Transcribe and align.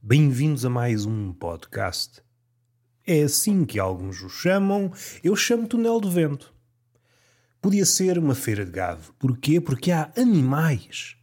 Bem-vindos 0.00 0.64
a 0.64 0.70
mais 0.70 1.04
um 1.04 1.34
podcast. 1.34 2.22
É 3.06 3.24
assim 3.24 3.66
que 3.66 3.78
alguns 3.78 4.22
o 4.22 4.30
chamam, 4.30 4.90
eu 5.22 5.36
chamo 5.36 5.68
Túnel 5.68 6.00
do 6.00 6.10
Vento. 6.10 6.54
Podia 7.60 7.84
ser 7.84 8.18
uma 8.18 8.34
feira 8.34 8.64
de 8.64 8.70
gado. 8.70 9.12
Porquê? 9.18 9.60
Porque 9.60 9.92
há 9.92 10.10
animais 10.16 11.14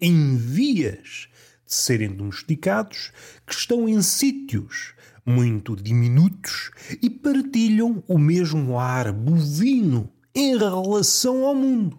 em 0.00 0.36
vias 0.36 1.28
de 1.64 1.72
serem 1.72 2.08
domesticados 2.08 3.12
que 3.46 3.54
estão 3.54 3.88
em 3.88 4.02
sítios 4.02 4.94
muito 5.24 5.76
diminutos 5.76 6.72
e 7.00 7.08
partilham 7.08 8.02
o 8.08 8.18
mesmo 8.18 8.76
ar 8.76 9.12
bovino 9.12 10.12
em 10.34 10.58
relação 10.58 11.44
ao 11.44 11.54
mundo. 11.54 11.96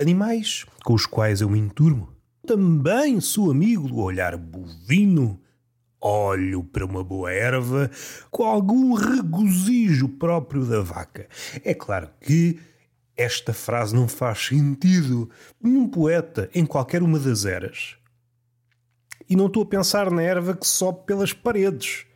Animais 0.00 0.64
com 0.82 0.94
os 0.94 1.04
quais 1.04 1.42
eu 1.42 1.50
me 1.50 1.58
enturmo. 1.58 2.17
Também 2.48 3.20
sou 3.20 3.50
amigo 3.50 3.88
do 3.88 3.98
olhar 3.98 4.34
bovino. 4.34 5.38
Olho 6.00 6.64
para 6.64 6.86
uma 6.86 7.04
boa 7.04 7.30
erva 7.30 7.90
com 8.30 8.42
algum 8.42 8.94
regozijo 8.94 10.08
próprio 10.08 10.64
da 10.64 10.80
vaca. 10.80 11.28
É 11.62 11.74
claro 11.74 12.08
que 12.18 12.58
esta 13.14 13.52
frase 13.52 13.94
não 13.94 14.08
faz 14.08 14.46
sentido 14.46 15.28
nenhum 15.62 15.86
poeta 15.86 16.48
em 16.54 16.64
qualquer 16.64 17.02
uma 17.02 17.18
das 17.18 17.44
eras. 17.44 17.98
E 19.28 19.36
não 19.36 19.48
estou 19.48 19.64
a 19.64 19.66
pensar 19.66 20.10
na 20.10 20.22
erva 20.22 20.56
que 20.56 20.66
sobe 20.66 21.04
pelas 21.04 21.34
paredes. 21.34 22.06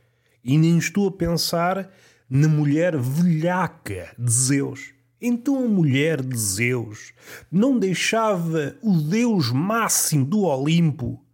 E 0.42 0.56
nem 0.56 0.78
estou 0.78 1.08
a 1.08 1.12
pensar 1.12 1.90
na 2.26 2.48
mulher 2.48 2.96
velhaca 2.96 4.14
de 4.18 4.32
Zeus. 4.32 4.94
Então 5.24 5.64
a 5.64 5.68
mulher 5.68 6.20
de 6.20 6.36
Zeus 6.36 7.12
não 7.50 7.78
deixava 7.78 8.76
o 8.82 8.96
deus 8.96 9.52
máximo 9.52 10.24
do 10.24 10.40
Olimpo 10.42 11.24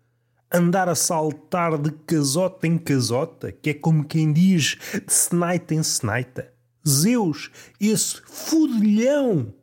andar 0.53 0.91
a 0.91 0.95
saltar 0.95 1.79
de 1.79 1.91
casota 1.91 2.67
em 2.67 2.77
casota, 2.77 3.51
que 3.51 3.71
é 3.71 3.75
como 3.75 4.05
quem 4.05 4.31
diz 4.31 4.77
de 5.07 5.13
senaita 5.13 5.75
em 5.75 5.83
senaita. 5.83 6.53
Zeus, 6.87 7.51
esse 7.81 8.21
fudilhão 8.27 9.55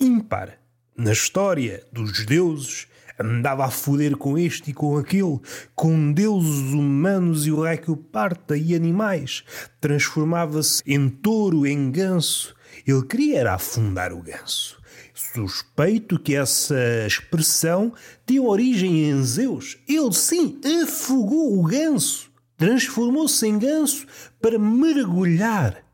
ímpar 0.00 0.58
na 0.96 1.12
história 1.12 1.84
dos 1.92 2.24
deuses, 2.24 2.86
andava 3.20 3.66
a 3.66 3.70
foder 3.70 4.16
com 4.16 4.38
este 4.38 4.70
e 4.70 4.74
com 4.74 4.96
aquele, 4.96 5.38
com 5.74 6.12
deuses 6.12 6.72
humanos 6.72 7.46
e 7.46 7.52
o 7.52 7.62
rei 7.62 7.76
que 7.76 7.90
o 7.90 7.96
parta 7.96 8.56
e 8.56 8.74
animais, 8.74 9.44
transformava-se 9.80 10.82
em 10.86 11.08
touro, 11.08 11.66
em 11.66 11.90
ganso. 11.90 12.53
Ele 12.86 13.04
queria 13.06 13.38
era 13.40 13.54
afundar 13.54 14.12
o 14.12 14.22
ganso. 14.22 14.80
Suspeito 15.14 16.18
que 16.18 16.34
essa 16.34 17.06
expressão 17.06 17.92
tem 18.26 18.40
origem 18.40 19.08
em 19.08 19.22
Zeus. 19.22 19.78
Ele 19.88 20.12
sim 20.12 20.60
afogou 20.82 21.58
o 21.58 21.62
ganso, 21.64 22.30
transformou-se 22.56 23.46
em 23.46 23.58
ganso 23.58 24.06
para 24.40 24.58
mergulhar 24.58 25.84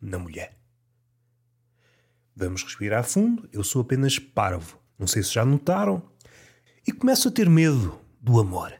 na 0.00 0.18
mulher. 0.18 0.56
Vamos 2.34 2.62
respirar 2.62 3.04
fundo. 3.04 3.48
Eu 3.52 3.64
sou 3.64 3.80
apenas 3.80 4.18
parvo. 4.18 4.78
Não 4.98 5.06
sei 5.06 5.22
se 5.22 5.32
já 5.32 5.44
notaram. 5.44 6.02
E 6.86 6.92
começo 6.92 7.28
a 7.28 7.30
ter 7.30 7.48
medo 7.48 7.98
do 8.20 8.38
amor. 8.38 8.74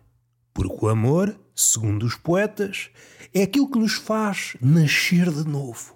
Porque 0.53 0.85
o 0.85 0.89
amor, 0.89 1.39
segundo 1.55 2.05
os 2.05 2.15
poetas, 2.15 2.91
é 3.33 3.43
aquilo 3.43 3.71
que 3.71 3.79
nos 3.79 3.95
faz 3.95 4.57
nascer 4.61 5.31
de 5.31 5.49
novo. 5.49 5.96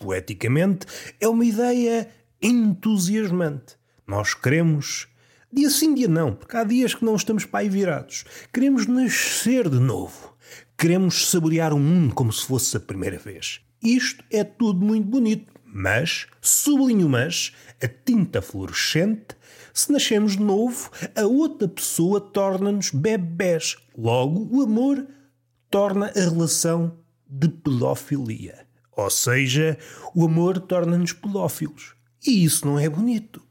Poeticamente, 0.00 0.86
é 1.20 1.28
uma 1.28 1.44
ideia 1.44 2.08
entusiasmante. 2.40 3.76
Nós 4.06 4.32
queremos, 4.32 5.06
dia 5.52 5.68
sim, 5.68 5.94
dia 5.94 6.08
não, 6.08 6.34
porque 6.34 6.56
há 6.56 6.64
dias 6.64 6.94
que 6.94 7.04
não 7.04 7.14
estamos 7.14 7.44
pai 7.44 7.68
virados. 7.68 8.24
Queremos 8.52 8.86
nascer 8.86 9.68
de 9.68 9.78
novo. 9.78 10.34
Queremos 10.76 11.28
saborear 11.28 11.74
o 11.74 11.78
mundo 11.78 12.14
como 12.14 12.32
se 12.32 12.46
fosse 12.46 12.76
a 12.76 12.80
primeira 12.80 13.18
vez. 13.18 13.60
Isto 13.82 14.24
é 14.30 14.42
tudo 14.42 14.84
muito 14.84 15.06
bonito, 15.06 15.52
mas, 15.64 16.26
sublinho 16.40 17.08
mas, 17.08 17.52
a 17.82 17.86
tinta 17.86 18.40
fluorescente, 18.40 19.36
se 19.72 19.92
nascemos 19.92 20.32
de 20.32 20.42
novo, 20.42 20.90
a 21.14 21.26
outra 21.26 21.68
pessoa 21.68 22.20
torna-nos 22.20 22.90
bebés. 22.90 23.76
Logo, 23.96 24.48
o 24.50 24.62
amor 24.62 25.06
torna 25.70 26.06
a 26.06 26.20
relação 26.20 26.98
de 27.28 27.48
pedofilia. 27.48 28.69
Ou 28.96 29.10
seja, 29.10 29.78
o 30.14 30.24
amor 30.24 30.60
torna-nos 30.60 31.12
pedófilos. 31.12 31.94
E 32.26 32.44
isso 32.44 32.66
não 32.66 32.78
é 32.78 32.88
bonito. 32.88 33.42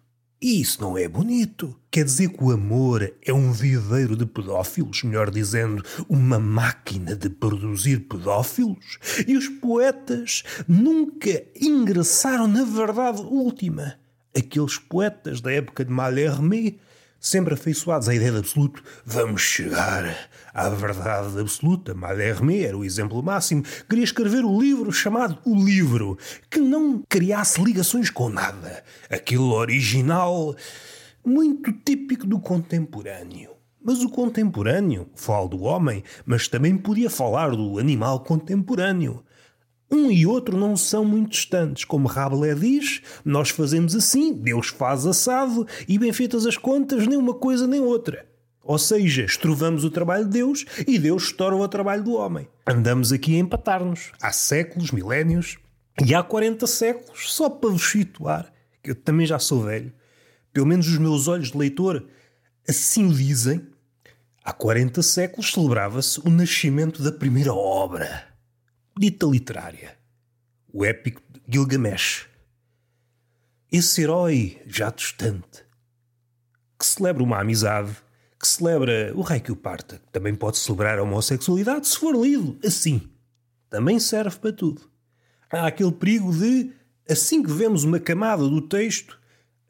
E 0.41 0.61
isso 0.61 0.81
não 0.81 0.97
é 0.97 1.05
bonito. 1.05 1.75
Quer 1.91 2.05
dizer 2.05 2.29
que 2.29 2.41
o 2.41 2.51
amor 2.51 3.13
é 3.21 3.33
um 3.33 3.51
viveiro 3.51 4.15
de 4.15 4.25
pedófilos, 4.25 5.03
melhor 5.03 5.29
dizendo, 5.29 5.83
uma 6.07 6.39
máquina 6.39 7.13
de 7.13 7.29
produzir 7.29 8.07
pedófilos? 8.07 8.99
E 9.27 9.35
os 9.35 9.49
poetas 9.49 10.43
nunca 10.65 11.43
ingressaram 11.59 12.47
na 12.47 12.63
verdade 12.63 13.21
última. 13.21 13.95
Aqueles 14.33 14.77
poetas 14.77 15.41
da 15.41 15.51
época 15.51 15.83
de 15.83 15.91
Malhermé 15.91 16.75
sempre 17.19 17.53
afeiçoados 17.53 18.07
à 18.07 18.15
ideia 18.15 18.31
de 18.31 18.37
absoluto, 18.37 18.81
vamos 19.05 19.41
chegar 19.41 20.29
à 20.53 20.69
verdade 20.69 21.39
absoluta. 21.39 21.93
Malhermé 21.93 22.61
era 22.61 22.77
o 22.77 22.85
exemplo 22.85 23.21
máximo. 23.21 23.63
Queria 23.89 24.03
escrever 24.03 24.43
o 24.45 24.59
livro 24.59 24.91
chamado 24.91 25.37
O 25.45 25.55
Livro, 25.55 26.17
que 26.49 26.59
não 26.59 27.03
criasse 27.07 27.61
ligações 27.61 28.09
com 28.09 28.29
nada. 28.29 28.83
Aquele 29.09 29.41
original 29.41 30.55
muito 31.25 31.71
típico 31.71 32.25
do 32.25 32.39
contemporâneo. 32.39 33.51
Mas 33.81 34.03
o 34.03 34.09
contemporâneo, 34.09 35.09
falo 35.15 35.47
do 35.47 35.61
homem, 35.61 36.03
mas 36.25 36.47
também 36.47 36.77
podia 36.77 37.09
falar 37.09 37.51
do 37.51 37.79
animal 37.79 38.21
contemporâneo. 38.21 39.23
Um 39.91 40.11
e 40.11 40.25
outro 40.25 40.55
não 40.55 40.77
são 40.77 41.03
muito 41.03 41.31
distantes. 41.31 41.83
Como 41.83 42.07
Rabelais 42.07 42.59
diz, 42.59 43.01
nós 43.25 43.49
fazemos 43.49 43.95
assim, 43.95 44.33
Deus 44.33 44.67
faz 44.67 45.05
assado, 45.05 45.65
e 45.87 45.97
bem 45.97 46.13
feitas 46.13 46.45
as 46.45 46.57
contas, 46.57 47.07
nem 47.07 47.17
uma 47.17 47.33
coisa 47.33 47.65
nem 47.65 47.81
outra. 47.81 48.25
Ou 48.63 48.77
seja, 48.77 49.23
estrovamos 49.23 49.83
o 49.83 49.89
trabalho 49.89 50.25
de 50.25 50.31
Deus 50.31 50.63
e 50.87 50.99
Deus 50.99 51.23
estoura 51.23 51.55
o 51.55 51.67
trabalho 51.67 52.03
do 52.03 52.13
homem. 52.13 52.47
Andamos 52.67 53.11
aqui 53.11 53.35
a 53.35 53.39
empatar-nos. 53.39 54.11
Há 54.21 54.31
séculos, 54.31 54.91
milénios, 54.91 55.57
e 56.05 56.13
há 56.13 56.21
40 56.21 56.67
séculos, 56.67 57.33
só 57.33 57.49
para 57.49 57.71
vos 57.71 57.89
situar, 57.89 58.53
que 58.83 58.91
eu 58.91 58.95
também 58.95 59.25
já 59.25 59.39
sou 59.39 59.63
velho, 59.63 59.91
pelo 60.53 60.67
menos 60.67 60.87
os 60.87 60.99
meus 60.99 61.27
olhos 61.27 61.51
de 61.51 61.57
leitor 61.57 62.05
assim 62.67 63.07
o 63.07 63.13
dizem, 63.13 63.67
há 64.43 64.53
40 64.53 65.01
séculos 65.01 65.51
celebrava-se 65.51 66.19
o 66.19 66.29
nascimento 66.29 67.01
da 67.01 67.11
primeira 67.11 67.51
obra 67.51 68.28
dita 68.97 69.25
literária, 69.25 69.97
o 70.71 70.85
épico 70.85 71.21
Gilgamesh. 71.47 72.27
Esse 73.71 74.01
herói 74.01 74.61
já 74.65 74.89
distante, 74.89 75.63
que 76.77 76.85
celebra 76.85 77.23
uma 77.23 77.39
amizade, 77.39 77.95
que 78.39 78.47
celebra 78.47 79.11
o 79.15 79.21
rei 79.21 79.39
que 79.39 79.51
o 79.51 79.55
parta, 79.55 79.97
que 79.97 80.11
também 80.11 80.33
pode 80.33 80.57
celebrar 80.57 80.97
a 80.97 81.03
homossexualidade 81.03 81.87
se 81.87 81.97
for 81.97 82.15
lido 82.15 82.57
assim. 82.65 83.01
Também 83.69 83.99
serve 83.99 84.37
para 84.37 84.53
tudo. 84.53 84.89
Há 85.51 85.67
aquele 85.67 85.91
perigo 85.91 86.31
de, 86.31 86.71
assim 87.07 87.43
que 87.43 87.51
vemos 87.51 87.83
uma 87.83 87.99
camada 87.99 88.47
do 88.47 88.61
texto, 88.61 89.19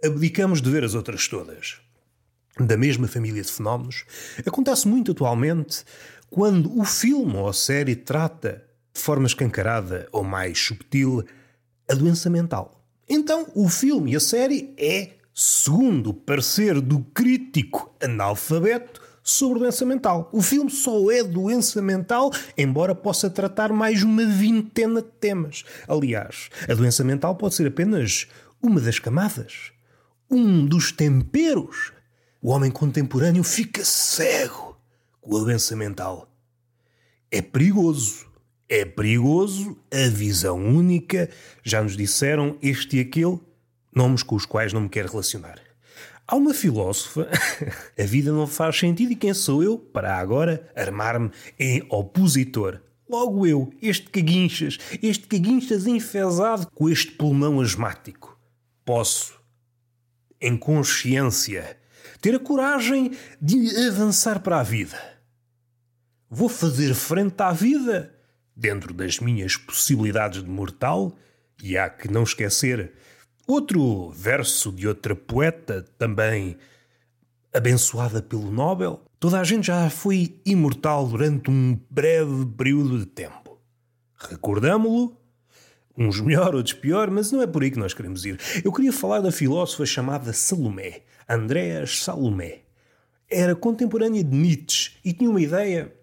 abdicamos 0.04 0.62
de 0.62 0.70
ver 0.70 0.84
as 0.84 0.94
outras 0.94 1.28
todas. 1.28 1.80
Da 2.60 2.78
mesma 2.78 3.08
família 3.08 3.42
de 3.42 3.52
fenómenos, 3.52 4.06
acontece 4.46 4.88
muito 4.88 5.12
atualmente 5.12 5.84
quando 6.30 6.78
o 6.80 6.86
filme 6.86 7.36
ou 7.36 7.50
a 7.50 7.54
série 7.54 7.96
trata 7.96 8.69
de 8.94 9.00
forma 9.00 9.28
escancarada 9.28 10.08
ou 10.12 10.24
mais 10.24 10.60
subtil, 10.60 11.24
a 11.90 11.94
doença 11.94 12.30
mental. 12.30 12.84
Então, 13.08 13.48
o 13.56 13.68
filme 13.68 14.12
e 14.12 14.16
a 14.16 14.20
série 14.20 14.74
é, 14.78 15.14
segundo 15.34 16.12
o 16.12 16.14
parecer 16.14 16.80
do 16.80 17.00
crítico 17.00 17.96
analfabeto, 18.02 19.02
sobre 19.30 19.60
doença 19.60 19.86
mental. 19.86 20.28
O 20.32 20.42
filme 20.42 20.72
só 20.72 21.12
é 21.12 21.24
doença 21.24 21.82
mental, 21.82 22.32
embora 22.58 22.96
possa 22.96 23.30
tratar 23.30 23.72
mais 23.72 24.04
uma 24.04 24.26
vintena 24.26 25.02
de 25.02 25.08
temas. 25.20 25.64
Aliás, 25.88 26.50
a 26.68 26.74
doença 26.74 27.04
mental 27.04 27.36
pode 27.36 27.56
ser 27.56 27.68
apenas 27.68 28.28
uma 28.62 28.82
das 28.82 28.98
camadas, 28.98 29.72
um 30.30 30.66
dos 30.66 30.92
temperos. 30.92 31.92
O 32.42 32.50
homem 32.50 32.72
contemporâneo 32.72 33.44
fica 33.44 33.84
cego 33.84 34.78
com 35.22 35.38
a 35.38 35.40
doença 35.42 35.76
mental. 35.76 36.28
É 37.30 37.42
perigoso 37.42 38.26
é 38.70 38.86
perigoso, 38.86 39.76
a 39.92 40.08
visão 40.08 40.58
única, 40.58 41.30
já 41.64 41.82
nos 41.82 41.98
disseram 41.98 42.56
este 42.62 42.98
e 42.98 43.00
aquele, 43.00 43.40
nomes 43.94 44.22
com 44.22 44.36
os 44.36 44.46
quais 44.46 44.72
não 44.72 44.82
me 44.82 44.90
quero 44.90 45.10
relacionar. 45.10 45.60
Há 46.28 46.36
uma 46.36 46.54
filósofa, 46.54 47.28
a 48.00 48.04
vida 48.04 48.32
não 48.32 48.46
faz 48.46 48.78
sentido 48.78 49.12
e 49.12 49.16
quem 49.16 49.34
sou 49.34 49.64
eu 49.64 49.80
para 49.80 50.16
agora 50.16 50.72
armar-me 50.76 51.32
em 51.58 51.84
opositor? 51.90 52.80
Logo 53.10 53.48
eu, 53.48 53.74
este 53.82 54.08
caguinchas, 54.12 54.78
este 55.02 55.26
caguinchas 55.26 55.88
enfesado 55.88 56.68
com 56.76 56.88
este 56.88 57.12
pulmão 57.14 57.60
asmático. 57.60 58.40
Posso, 58.86 59.34
em 60.40 60.56
consciência, 60.56 61.76
ter 62.22 62.36
a 62.36 62.40
coragem 62.40 63.12
de 63.42 63.88
avançar 63.88 64.42
para 64.42 64.60
a 64.60 64.64
vida 64.64 65.20
vou 66.30 66.48
fazer 66.48 66.94
frente 66.94 67.42
à 67.42 67.52
vida 67.52 68.14
dentro 68.60 68.94
das 68.94 69.20
minhas 69.20 69.56
possibilidades 69.56 70.44
de 70.44 70.50
mortal, 70.50 71.18
e 71.64 71.78
há 71.78 71.90
que 71.90 72.12
não 72.12 72.24
esquecer 72.24 72.92
outro 73.48 74.12
verso 74.12 74.72
de 74.72 74.86
outra 74.88 75.16
poeta 75.16 75.86
também 75.98 76.58
abençoada 77.54 78.22
pelo 78.22 78.52
Nobel. 78.52 79.02
Toda 79.20 79.40
a 79.40 79.44
gente 79.44 79.68
já 79.68 79.90
foi 79.90 80.40
imortal 80.46 81.08
durante 81.08 81.50
um 81.50 81.80
breve 81.90 82.46
período 82.58 83.00
de 83.00 83.06
tempo. 83.06 83.58
Recordamo-lo, 84.30 85.18
uns 85.98 86.20
melhor, 86.20 86.54
outros 86.54 86.74
pior, 86.74 87.10
mas 87.10 87.32
não 87.32 87.42
é 87.42 87.48
por 87.48 87.64
aí 87.64 87.72
que 87.72 87.80
nós 87.80 87.94
queremos 87.94 88.26
ir. 88.26 88.40
Eu 88.64 88.74
queria 88.74 88.94
falar 88.94 89.22
da 89.22 89.32
filósofa 89.32 89.86
chamada 89.86 90.34
Salomé, 90.34 91.02
Andreas 91.28 92.04
Salomé. 92.04 92.60
Era 93.30 93.56
contemporânea 93.56 94.24
de 94.24 94.36
Nietzsche 94.36 94.98
e 95.04 95.14
tinha 95.14 95.30
uma 95.30 95.42
ideia 95.42 95.94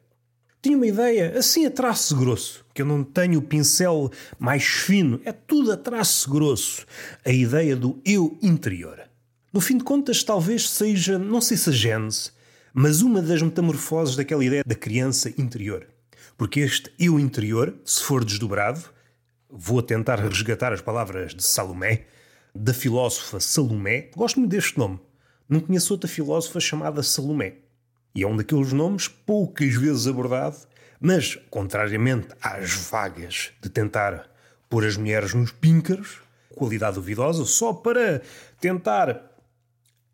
tinha 0.67 0.77
uma 0.77 0.87
ideia 0.89 1.39
assim 1.39 1.65
a 1.65 1.71
traço 1.71 2.17
grosso, 2.17 2.67
que 2.75 2.83
eu 2.83 2.87
não 2.87 3.05
tenho 3.05 3.39
o 3.39 3.43
pincel 3.43 4.11
mais 4.37 4.65
fino, 4.65 5.21
é 5.25 5.31
tudo 5.31 5.71
a 5.71 5.77
traço 5.77 6.29
grosso. 6.29 6.85
A 7.25 7.31
ideia 7.31 7.77
do 7.77 8.01
eu 8.05 8.37
interior. 8.43 9.01
No 9.53 9.61
fim 9.61 9.79
de 9.79 9.85
contas, 9.85 10.25
talvez 10.25 10.69
seja, 10.69 11.21
não 11.21 11.41
sei 11.41 11.57
se 11.57 11.71
a 11.71 11.73
gênese, 11.73 12.33
mas 12.75 13.01
uma 13.01 13.23
das 13.23 13.41
metamorfoses 13.41 14.17
daquela 14.17 14.45
ideia 14.45 14.65
da 14.67 14.75
criança 14.75 15.33
interior. 15.39 15.87
Porque 16.37 16.59
este 16.59 16.93
eu 16.99 17.21
interior, 17.21 17.73
se 17.85 18.03
for 18.03 18.25
desdobrado, 18.25 18.83
vou 19.49 19.81
tentar 19.81 20.17
resgatar 20.17 20.73
as 20.73 20.81
palavras 20.81 21.33
de 21.33 21.45
Salomé, 21.45 22.07
da 22.53 22.75
filósofa 22.75 23.39
Salomé. 23.39 24.11
Gosto 24.17 24.41
muito 24.41 24.51
deste 24.51 24.77
nome. 24.77 24.99
Não 25.49 25.61
conheço 25.61 25.95
outra 25.95 26.09
filósofa 26.09 26.59
chamada 26.59 27.05
Salomé. 27.05 27.55
E 28.17 28.23
é 28.23 28.27
um 28.27 28.35
daqueles 28.35 28.73
nomes 28.73 29.09
poucas 29.09 29.75
vezes 29.75 30.07
abordado, 30.07 30.57
mas, 30.99 31.37
contrariamente 31.51 32.29
às 32.41 32.73
vagas 32.73 33.53
de 33.61 33.69
tentar 33.69 34.27
pôr 34.71 34.87
as 34.87 34.97
mulheres 34.97 35.35
nos 35.35 35.53
píncaros, 35.53 36.23
qualidade 36.55 36.95
duvidosa, 36.95 37.45
só 37.45 37.75
para 37.75 38.23
tentar 38.59 39.23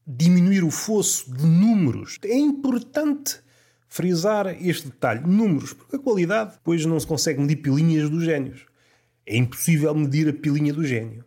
diminuir 0.05 0.65
o 0.65 0.71
fosso 0.73 1.33
de 1.33 1.47
números. 1.47 2.19
É 2.25 2.37
importante 2.37 3.39
frisar 3.87 4.49
este 4.61 4.89
detalhe, 4.89 5.21
números, 5.25 5.73
porque 5.73 5.95
a 5.95 6.01
qualidade 6.01 6.55
depois 6.55 6.85
não 6.85 6.99
se 6.99 7.07
consegue 7.07 7.41
medir 7.41 7.57
pilinhas 7.63 8.11
dos 8.11 8.25
génios. 8.25 8.67
É 9.25 9.37
impossível 9.37 9.95
medir 9.95 10.29
a 10.29 10.33
pilinha 10.33 10.73
do 10.73 10.85
gênio. 10.85 11.25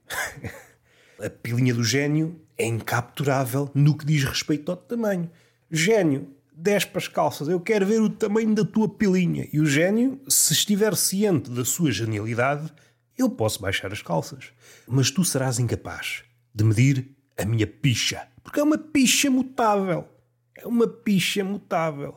a 1.23 1.29
pilinha 1.29 1.73
do 1.73 1.85
gênio 1.85 2.37
é 2.57 2.65
incapturável 2.65 3.71
no 3.73 3.97
que 3.97 4.05
diz 4.05 4.25
respeito 4.25 4.71
ao 4.71 4.75
tamanho. 4.75 5.31
Gênio, 5.71 6.34
desce 6.55 6.87
para 6.87 6.99
as 6.99 7.07
calças, 7.07 7.47
eu 7.47 7.59
quero 7.59 7.85
ver 7.85 8.01
o 8.01 8.09
tamanho 8.09 8.53
da 8.55 8.63
tua 8.63 8.87
pilinha. 8.87 9.47
E 9.51 9.59
o 9.59 9.65
gênio, 9.65 10.19
se 10.27 10.53
estiver 10.53 10.95
ciente 10.95 11.49
da 11.49 11.65
sua 11.65 11.91
genialidade, 11.91 12.71
eu 13.17 13.29
posso 13.29 13.61
baixar 13.61 13.91
as 13.91 14.01
calças. 14.01 14.51
Mas 14.87 15.11
tu 15.11 15.23
serás 15.23 15.59
incapaz 15.59 16.23
de 16.53 16.63
medir 16.63 17.09
a 17.37 17.45
minha 17.45 17.67
picha. 17.67 18.27
Porque 18.43 18.59
é 18.59 18.63
uma 18.63 18.77
picha 18.77 19.29
mutável. 19.29 20.07
É 20.55 20.65
uma 20.65 20.87
picha 20.87 21.43
mutável. 21.43 22.15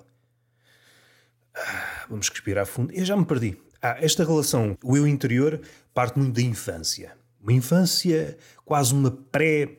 Ah, 1.55 2.07
vamos 2.09 2.29
respirar 2.29 2.67
fundo. 2.67 2.93
Eu 2.93 3.05
já 3.05 3.17
me 3.17 3.25
perdi. 3.25 3.57
Ah, 3.83 3.97
esta 4.01 4.25
relação, 4.25 4.77
o 4.83 4.97
eu 4.97 5.07
interior, 5.07 5.61
parte 5.93 6.19
muito 6.19 6.35
da 6.35 6.43
infância. 6.43 7.17
Uma 7.41 7.53
infância 7.53 8.37
quase 8.65 8.93
uma 8.95 9.11
pré 9.11 9.79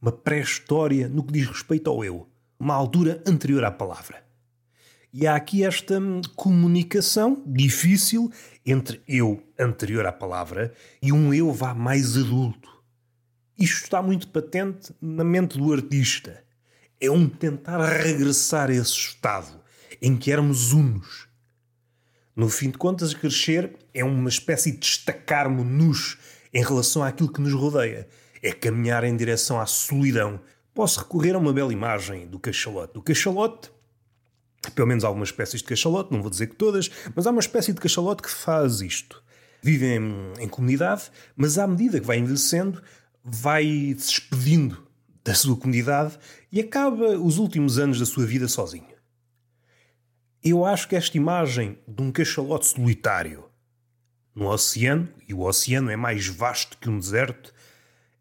uma 0.00 0.12
pré-história 0.12 1.08
no 1.08 1.24
que 1.24 1.32
diz 1.32 1.48
respeito 1.48 1.90
ao 1.90 2.04
eu 2.04 2.28
uma 2.58 2.74
altura 2.74 3.22
anterior 3.26 3.64
à 3.64 3.70
palavra. 3.70 4.24
E 5.12 5.26
há 5.26 5.34
aqui 5.34 5.64
esta 5.64 5.98
comunicação 6.34 7.42
difícil 7.46 8.30
entre 8.64 9.00
eu 9.08 9.42
anterior 9.58 10.04
à 10.04 10.12
palavra 10.12 10.72
e 11.00 11.12
um 11.12 11.32
eu 11.32 11.52
vá 11.52 11.72
mais 11.72 12.16
adulto. 12.16 12.68
Isto 13.58 13.84
está 13.84 14.02
muito 14.02 14.28
patente 14.28 14.92
na 15.00 15.24
mente 15.24 15.56
do 15.56 15.72
artista. 15.72 16.44
É 17.00 17.10
um 17.10 17.28
tentar 17.28 17.82
regressar 17.82 18.68
a 18.68 18.74
esse 18.74 18.92
estado 18.92 19.58
em 20.02 20.16
que 20.16 20.30
éramos 20.30 20.72
unos. 20.72 21.26
No 22.34 22.50
fim 22.50 22.70
de 22.70 22.76
contas, 22.76 23.14
crescer 23.14 23.74
é 23.94 24.04
uma 24.04 24.28
espécie 24.28 24.72
de 24.72 24.78
destacar-nos 24.78 26.18
em 26.52 26.62
relação 26.62 27.02
àquilo 27.02 27.32
que 27.32 27.40
nos 27.40 27.54
rodeia. 27.54 28.06
É 28.42 28.52
caminhar 28.52 29.04
em 29.04 29.16
direção 29.16 29.58
à 29.58 29.64
solidão, 29.64 30.38
posso 30.76 31.00
recorrer 31.00 31.34
a 31.34 31.38
uma 31.38 31.54
bela 31.54 31.72
imagem 31.72 32.26
do 32.26 32.38
cachalote. 32.38 32.98
O 32.98 33.02
cachalote, 33.02 33.70
pelo 34.74 34.86
menos 34.86 35.04
algumas 35.04 35.30
espécies 35.30 35.62
de 35.62 35.66
cachalote, 35.66 36.12
não 36.12 36.20
vou 36.20 36.30
dizer 36.30 36.48
que 36.48 36.54
todas, 36.54 36.90
mas 37.14 37.26
há 37.26 37.30
uma 37.30 37.40
espécie 37.40 37.72
de 37.72 37.80
cachalote 37.80 38.22
que 38.22 38.30
faz 38.30 38.82
isto. 38.82 39.24
Vive 39.62 39.86
em, 39.86 40.12
em 40.38 40.46
comunidade, 40.46 41.10
mas 41.34 41.56
à 41.56 41.66
medida 41.66 41.98
que 41.98 42.06
vai 42.06 42.18
envelhecendo, 42.18 42.82
vai 43.24 43.64
se 43.98 44.20
despedindo 44.20 44.86
da 45.24 45.34
sua 45.34 45.56
comunidade 45.56 46.18
e 46.52 46.60
acaba 46.60 47.18
os 47.18 47.38
últimos 47.38 47.78
anos 47.78 47.98
da 47.98 48.04
sua 48.04 48.26
vida 48.26 48.46
sozinho. 48.46 48.94
Eu 50.44 50.64
acho 50.64 50.86
que 50.86 50.94
esta 50.94 51.16
imagem 51.16 51.78
de 51.88 52.02
um 52.02 52.12
cachalote 52.12 52.66
solitário 52.66 53.46
no 54.34 54.46
oceano, 54.50 55.08
e 55.26 55.32
o 55.32 55.40
oceano 55.40 55.90
é 55.90 55.96
mais 55.96 56.28
vasto 56.28 56.76
que 56.76 56.90
um 56.90 56.98
deserto, 56.98 57.54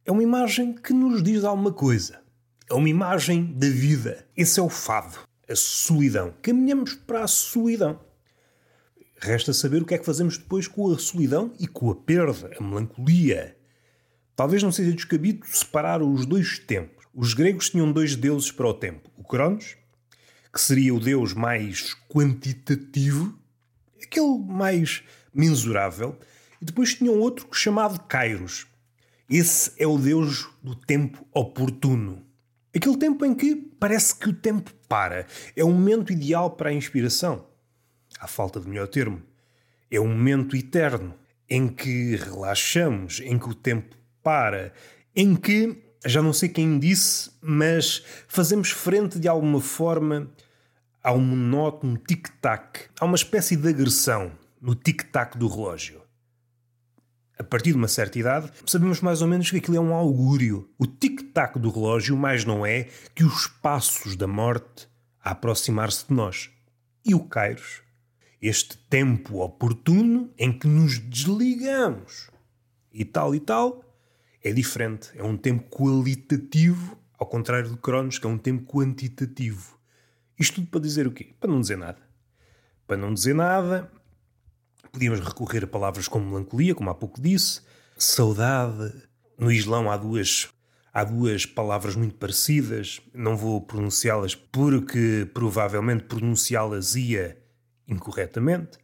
é 0.06 0.12
uma 0.12 0.24
imagem 0.24 0.74
que 0.74 0.94
nos 0.94 1.22
diz 1.22 1.44
alguma 1.44 1.74
coisa. 1.74 2.25
É 2.68 2.74
uma 2.74 2.90
imagem 2.90 3.54
da 3.54 3.70
vida. 3.70 4.26
Esse 4.36 4.60
é 4.60 4.64
o 4.64 4.70
fado, 4.70 5.20
a 5.48 5.56
solidão. 5.56 6.34
Caminhamos 6.42 6.96
para 6.96 7.24
a 7.24 7.28
solidão. 7.28 8.00
Resta 9.18 9.54
saber 9.54 9.84
o 9.84 9.86
que 9.86 9.94
é 9.94 9.98
que 10.00 10.06
fazemos 10.06 10.38
depois 10.38 10.68
com 10.68 10.92
a 10.92 10.98
solidão 10.98 11.54
e 11.60 11.68
com 11.68 11.92
a 11.92 11.96
perda, 11.96 12.52
a 12.60 12.64
melancolia. 12.64 13.56
Talvez 14.36 14.64
não 14.64 14.72
seja 14.72 14.92
descabido 14.92 15.46
separar 15.46 16.02
os 16.02 16.26
dois 16.26 16.58
tempos. 16.58 17.06
Os 17.14 17.36
gregos 17.36 17.70
tinham 17.70 17.92
dois 17.92 18.16
deuses 18.16 18.52
para 18.52 18.68
o 18.68 18.74
tempo: 18.74 19.12
o 19.16 19.24
Cronos, 19.24 19.78
que 20.52 20.60
seria 20.60 20.94
o 20.94 21.00
deus 21.00 21.34
mais 21.34 21.96
quantitativo, 22.10 23.38
aquele 24.04 24.40
mais 24.40 25.04
mensurável, 25.32 26.18
e 26.60 26.66
depois 26.66 26.96
tinham 26.96 27.20
outro 27.20 27.48
chamado 27.54 28.00
Kairos. 28.08 28.66
Esse 29.30 29.72
é 29.78 29.86
o 29.86 30.00
deus 30.00 30.50
do 30.64 30.76
tempo 30.76 31.26
oportuno. 31.32 32.25
Aquele 32.76 32.98
tempo 32.98 33.24
em 33.24 33.34
que 33.34 33.56
parece 33.56 34.14
que 34.16 34.28
o 34.28 34.34
tempo 34.34 34.70
para. 34.90 35.26
É 35.56 35.64
o 35.64 35.72
momento 35.72 36.12
ideal 36.12 36.52
para 36.52 36.70
a 36.70 36.74
inspiração. 36.74 37.48
À 38.20 38.28
falta 38.28 38.60
de 38.60 38.68
melhor 38.68 38.88
termo. 38.88 39.22
É 39.90 40.00
um 40.00 40.08
momento 40.08 40.58
eterno 40.58 41.16
em 41.50 41.70
que 41.70 42.18
relaxamos, 42.18 43.22
em 43.22 43.40
que 43.40 43.48
o 43.48 43.54
tempo 43.54 43.96
para, 44.22 44.74
em 45.16 45.36
que, 45.36 45.84
já 46.06 46.22
não 46.22 46.34
sei 46.34 46.50
quem 46.50 46.78
disse, 46.78 47.32
mas 47.42 48.04
fazemos 48.28 48.72
frente 48.72 49.20
de 49.20 49.28
alguma 49.28 49.62
forma 49.62 50.30
ao 51.02 51.20
monótono 51.20 51.98
tic-tac. 51.98 52.90
Há 53.00 53.06
uma 53.06 53.16
espécie 53.16 53.56
de 53.56 53.70
agressão 53.70 54.32
no 54.60 54.76
tic-tac 54.76 55.38
do 55.38 55.48
relógio 55.48 56.05
a 57.38 57.44
partir 57.44 57.72
de 57.72 57.78
uma 57.78 57.88
certa 57.88 58.18
idade, 58.18 58.52
sabemos 58.66 59.02
mais 59.02 59.22
ou 59.22 59.28
menos 59.28 59.52
que 59.52 59.58
aquilo 59.58 59.78
é 59.78 59.80
um 59.80 59.94
augúrio. 59.94 60.70
O 60.78 60.88
tic-tac 60.88 61.60
do 61.60 61.70
relógio 61.70 62.16
mais 62.16 62.46
não 62.46 62.66
é 62.66 62.88
que 63.14 63.24
os 63.24 63.48
passos 63.48 64.16
da 64.16 64.28
morte 64.28 64.88
a 65.22 65.32
aproximar-se 65.32 66.08
de 66.08 66.14
nós. 66.14 66.50
E 67.04 67.14
o 67.14 67.20
Kairos? 67.20 67.82
Este 68.42 68.78
tempo 68.90 69.40
oportuno 69.42 70.32
em 70.38 70.58
que 70.58 70.68
nos 70.68 71.00
desligamos 71.00 72.30
e 72.94 73.04
tal 73.04 73.36
e 73.36 73.40
tal, 73.40 73.84
é 74.42 74.54
diferente. 74.54 75.12
É 75.16 75.24
um 75.24 75.36
tempo 75.36 75.70
qualitativo, 75.70 76.98
ao 77.18 77.28
contrário 77.28 77.70
do 77.70 77.78
Cronos, 77.78 78.18
que 78.18 78.26
é 78.26 78.30
um 78.30 78.38
tempo 78.38 78.64
quantitativo. 78.72 79.78
Isto 80.40 80.56
tudo 80.56 80.68
para 80.68 80.80
dizer 80.80 81.06
o 81.06 81.12
quê? 81.12 81.34
Para 81.40 81.50
não 81.50 81.60
dizer 81.60 81.78
nada. 81.78 81.98
Para 82.88 82.96
não 82.96 83.14
dizer 83.14 83.36
nada, 83.36 83.92
Podíamos 84.96 85.20
recorrer 85.20 85.66
a 85.66 85.68
palavras 85.68 86.08
como 86.08 86.26
melancolia, 86.26 86.74
como 86.74 86.90
há 86.90 86.96
pouco 86.96 87.20
disse, 87.20 87.60
saudade. 87.98 88.94
No 89.38 89.52
Islão 89.52 89.92
há 89.92 89.98
duas, 89.98 90.48
há 90.94 91.04
duas 91.04 91.46
palavras 91.46 91.98
muito 91.98 92.16
parecidas, 92.16 93.02
não 93.14 93.36
vou 93.36 93.60
pronunciá-las 93.60 94.36
porque 94.36 95.30
provavelmente 95.34 96.06
pronunciá-las 96.06 96.96
ia 96.96 97.38
incorretamente. 97.86 98.78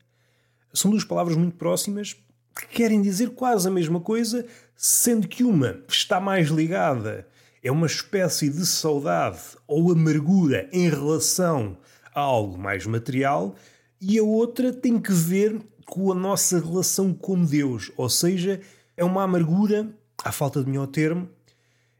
São 0.73 0.91
duas 0.91 1.05
palavras 1.05 1.37
muito 1.37 1.55
próximas 1.55 2.13
que 2.53 2.67
querem 2.67 3.01
dizer 3.01 3.29
quase 3.29 3.69
a 3.69 3.71
mesma 3.71 4.01
coisa, 4.01 4.45
sendo 4.75 5.29
que 5.29 5.45
uma 5.45 5.81
está 5.87 6.19
mais 6.19 6.49
ligada, 6.49 7.25
é 7.63 7.71
uma 7.71 7.87
espécie 7.87 8.49
de 8.49 8.65
saudade 8.65 9.39
ou 9.65 9.93
amargura 9.93 10.67
em 10.73 10.89
relação 10.89 11.77
a 12.13 12.19
algo 12.19 12.57
mais 12.57 12.85
material, 12.85 13.55
e 14.01 14.19
a 14.19 14.23
outra 14.23 14.73
tem 14.73 14.99
que 14.99 15.13
ver 15.13 15.61
com 15.85 16.11
a 16.11 16.15
nossa 16.15 16.59
relação 16.59 17.13
com 17.13 17.43
Deus. 17.43 17.91
Ou 17.97 18.09
seja, 18.09 18.61
é 18.95 19.03
uma 19.03 19.23
amargura, 19.23 19.89
à 20.23 20.31
falta 20.31 20.63
de 20.63 20.69
melhor 20.69 20.87
termo, 20.87 21.29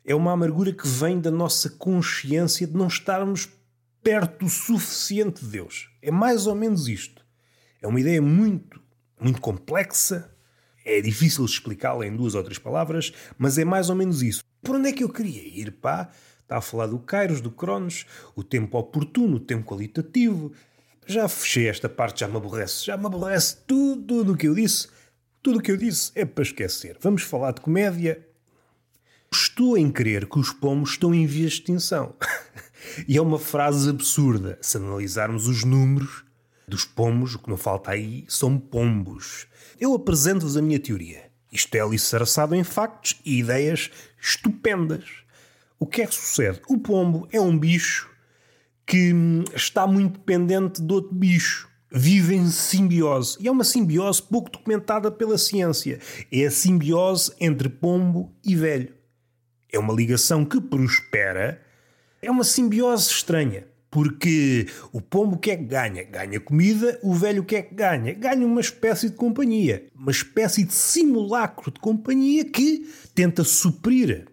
é 0.03 0.15
uma 0.15 0.31
amargura 0.31 0.73
que 0.73 0.87
vem 0.87 1.19
da 1.19 1.31
nossa 1.31 1.69
consciência 1.69 2.65
de 2.65 2.73
não 2.73 2.87
estarmos 2.87 3.49
perto 4.03 4.45
o 4.45 4.49
suficiente 4.49 5.43
de 5.45 5.51
Deus. 5.51 5.89
É 6.01 6.11
mais 6.11 6.47
ou 6.47 6.55
menos 6.55 6.87
isto. 6.87 7.23
É 7.81 7.87
uma 7.87 7.99
ideia 7.99 8.21
muito, 8.21 8.81
muito 9.19 9.39
complexa, 9.41 10.31
é 10.85 10.99
difícil 11.01 11.45
explicá-la 11.45 12.05
em 12.05 12.15
duas 12.15 12.33
ou 12.33 12.43
três 12.43 12.57
palavras, 12.57 13.13
mas 13.37 13.57
é 13.57 13.65
mais 13.65 13.89
ou 13.89 13.95
menos 13.95 14.21
isso. 14.21 14.43
Por 14.63 14.75
onde 14.75 14.89
é 14.89 14.91
que 14.91 15.03
eu 15.03 15.09
queria 15.09 15.41
ir, 15.41 15.71
pá? 15.71 16.09
Está 16.41 16.57
a 16.57 16.61
falar 16.61 16.87
do 16.87 16.99
Kairos, 16.99 17.39
do 17.39 17.49
Cronos, 17.49 18.05
o 18.35 18.43
tempo 18.43 18.77
oportuno, 18.77 19.37
o 19.37 19.39
tempo 19.39 19.65
qualitativo. 19.65 20.51
Já 21.05 21.27
fechei 21.27 21.67
esta 21.67 21.89
parte, 21.89 22.21
já 22.21 22.27
me 22.27 22.37
aborrece. 22.37 22.85
Já 22.85 22.97
me 22.97 23.05
aborrece 23.05 23.57
tudo 23.67 24.31
o 24.31 24.37
que 24.37 24.47
eu 24.47 24.55
disse. 24.55 24.87
Tudo 25.41 25.59
o 25.59 25.61
que 25.61 25.71
eu 25.71 25.77
disse 25.77 26.11
é 26.15 26.25
para 26.25 26.43
esquecer. 26.43 26.97
Vamos 27.01 27.23
falar 27.23 27.51
de 27.51 27.61
comédia. 27.61 28.25
Estou 29.33 29.77
em 29.77 29.91
crer 29.91 30.27
que 30.27 30.37
os 30.37 30.51
pomos 30.51 30.91
estão 30.91 31.13
em 31.13 31.25
vias 31.25 31.53
de 31.53 31.59
extinção. 31.59 32.15
e 33.07 33.17
é 33.17 33.21
uma 33.21 33.39
frase 33.39 33.89
absurda. 33.89 34.57
Se 34.61 34.77
analisarmos 34.77 35.47
os 35.47 35.63
números 35.63 36.23
dos 36.67 36.85
pomos, 36.85 37.35
o 37.35 37.39
que 37.39 37.49
não 37.49 37.57
falta 37.57 37.91
aí 37.91 38.23
são 38.27 38.57
pombos. 38.57 39.47
Eu 39.79 39.93
apresento-vos 39.93 40.55
a 40.55 40.61
minha 40.61 40.79
teoria. 40.79 41.31
Isto 41.51 41.75
é 41.75 41.79
alicerçado 41.79 42.55
em 42.55 42.63
factos 42.63 43.19
e 43.25 43.39
ideias 43.39 43.89
estupendas. 44.21 45.05
O 45.79 45.87
que 45.87 46.03
é 46.03 46.07
que 46.07 46.13
sucede? 46.13 46.61
O 46.69 46.77
pombo 46.77 47.27
é 47.31 47.41
um 47.41 47.57
bicho 47.57 48.10
que 48.85 49.13
hum, 49.13 49.43
está 49.55 49.85
muito 49.87 50.19
dependente 50.19 50.81
de 50.81 50.93
outro 50.93 51.13
bicho. 51.13 51.69
Vive 51.93 52.35
em 52.35 52.49
simbiose. 52.49 53.37
E 53.39 53.47
é 53.47 53.51
uma 53.51 53.65
simbiose 53.65 54.23
pouco 54.23 54.49
documentada 54.49 55.11
pela 55.11 55.37
ciência. 55.37 55.99
É 56.31 56.45
a 56.45 56.51
simbiose 56.51 57.33
entre 57.39 57.67
pombo 57.67 58.33
e 58.45 58.55
velho. 58.55 58.93
É 59.71 59.77
uma 59.77 59.93
ligação 59.93 60.45
que 60.45 60.59
prospera. 60.61 61.61
É 62.21 62.31
uma 62.31 62.45
simbiose 62.45 63.09
estranha. 63.09 63.65
Porque 63.89 64.67
o 64.93 65.01
pombo 65.01 65.35
o 65.35 65.37
que 65.37 65.51
é 65.51 65.57
que 65.57 65.65
ganha? 65.65 66.01
Ganha 66.05 66.39
comida, 66.39 66.97
o 67.03 67.13
velho 67.13 67.41
o 67.41 67.45
que 67.45 67.57
é 67.57 67.61
que 67.61 67.75
ganha? 67.75 68.13
Ganha 68.13 68.47
uma 68.47 68.61
espécie 68.61 69.09
de 69.09 69.17
companhia. 69.17 69.85
Uma 69.93 70.11
espécie 70.11 70.63
de 70.63 70.73
simulacro 70.73 71.69
de 71.69 71.79
companhia 71.81 72.45
que 72.45 72.89
tenta 73.13 73.43
suprir 73.43 74.27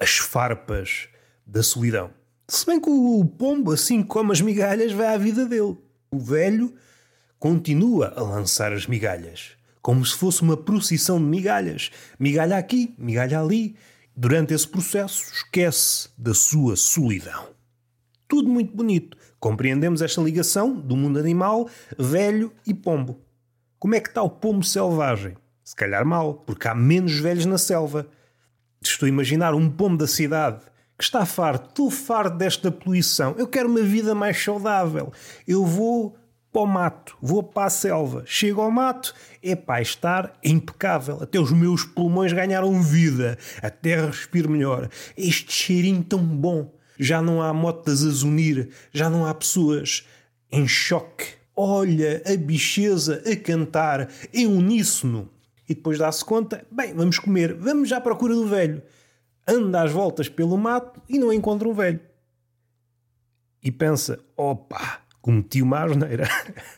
as 0.00 0.16
farpas 0.18 1.08
da 1.46 1.62
solidão. 1.62 2.10
Se 2.50 2.66
bem 2.66 2.80
que 2.80 2.90
o 2.90 3.24
pombo, 3.24 3.70
assim 3.70 4.02
como 4.02 4.32
as 4.32 4.40
migalhas, 4.40 4.90
vai 4.90 5.06
à 5.06 5.16
vida 5.16 5.46
dele. 5.46 5.78
O 6.10 6.18
velho 6.18 6.74
continua 7.38 8.12
a 8.16 8.22
lançar 8.22 8.72
as 8.72 8.88
migalhas, 8.88 9.52
como 9.80 10.04
se 10.04 10.16
fosse 10.16 10.42
uma 10.42 10.56
procissão 10.56 11.20
de 11.20 11.26
migalhas. 11.26 11.92
Migalha 12.18 12.56
aqui, 12.56 12.92
migalha 12.98 13.38
ali. 13.38 13.76
Durante 14.16 14.52
esse 14.52 14.66
processo, 14.66 15.32
esquece 15.32 16.08
da 16.18 16.34
sua 16.34 16.74
solidão. 16.74 17.50
Tudo 18.26 18.48
muito 18.48 18.76
bonito. 18.76 19.16
Compreendemos 19.38 20.02
esta 20.02 20.20
ligação 20.20 20.74
do 20.74 20.96
mundo 20.96 21.20
animal, 21.20 21.70
velho 21.96 22.52
e 22.66 22.74
pombo. 22.74 23.20
Como 23.78 23.94
é 23.94 24.00
que 24.00 24.08
está 24.08 24.24
o 24.24 24.28
pombo 24.28 24.64
selvagem? 24.64 25.36
Se 25.62 25.76
calhar 25.76 26.04
mal, 26.04 26.34
porque 26.34 26.66
há 26.66 26.74
menos 26.74 27.16
velhos 27.16 27.46
na 27.46 27.58
selva. 27.58 28.08
Estou 28.82 29.06
a 29.06 29.08
imaginar 29.08 29.54
um 29.54 29.70
pombo 29.70 29.98
da 29.98 30.08
cidade 30.08 30.68
que 31.00 31.04
está 31.04 31.24
farto, 31.24 31.70
estou 31.70 31.90
farto 31.90 32.36
desta 32.36 32.70
poluição. 32.70 33.34
Eu 33.38 33.46
quero 33.46 33.70
uma 33.70 33.80
vida 33.80 34.14
mais 34.14 34.36
saudável. 34.44 35.10
Eu 35.48 35.64
vou 35.64 36.14
para 36.52 36.60
o 36.60 36.66
mato, 36.66 37.16
vou 37.22 37.42
para 37.42 37.68
a 37.68 37.70
selva. 37.70 38.22
Chego 38.26 38.60
ao 38.60 38.70
mato, 38.70 39.14
é 39.42 39.56
para 39.56 39.80
estar 39.80 40.38
impecável. 40.44 41.18
Até 41.22 41.40
os 41.40 41.52
meus 41.52 41.84
pulmões 41.84 42.34
ganharam 42.34 42.82
vida. 42.82 43.38
A 43.62 43.70
terra 43.70 44.08
respira 44.08 44.46
melhor. 44.46 44.90
Este 45.16 45.50
cheirinho 45.50 46.04
tão 46.04 46.22
bom 46.22 46.70
já 46.98 47.22
não 47.22 47.40
há 47.40 47.50
motas 47.54 48.04
a 48.04 48.10
zunir, 48.10 48.68
já 48.92 49.08
não 49.08 49.24
há 49.24 49.32
pessoas 49.32 50.06
em 50.52 50.68
choque. 50.68 51.28
Olha 51.56 52.22
a 52.26 52.36
bicheza 52.36 53.22
a 53.24 53.34
cantar 53.36 54.10
em 54.34 54.46
uníssono. 54.46 55.30
E 55.66 55.74
depois 55.74 55.96
dá-se 55.96 56.22
conta, 56.22 56.62
bem, 56.70 56.92
vamos 56.92 57.18
comer, 57.18 57.54
vamos 57.54 57.88
já 57.88 57.96
à 57.96 58.00
procura 58.02 58.34
do 58.34 58.46
velho. 58.46 58.82
Anda 59.46 59.82
às 59.82 59.92
voltas 59.92 60.28
pelo 60.28 60.56
mato 60.56 61.00
e 61.08 61.18
não 61.18 61.32
encontra 61.32 61.68
o 61.68 61.74
velho. 61.74 62.00
E 63.62 63.70
pensa, 63.70 64.18
opa, 64.36 65.00
cometi 65.20 65.60
uma 65.62 65.84
asneira. 65.84 66.28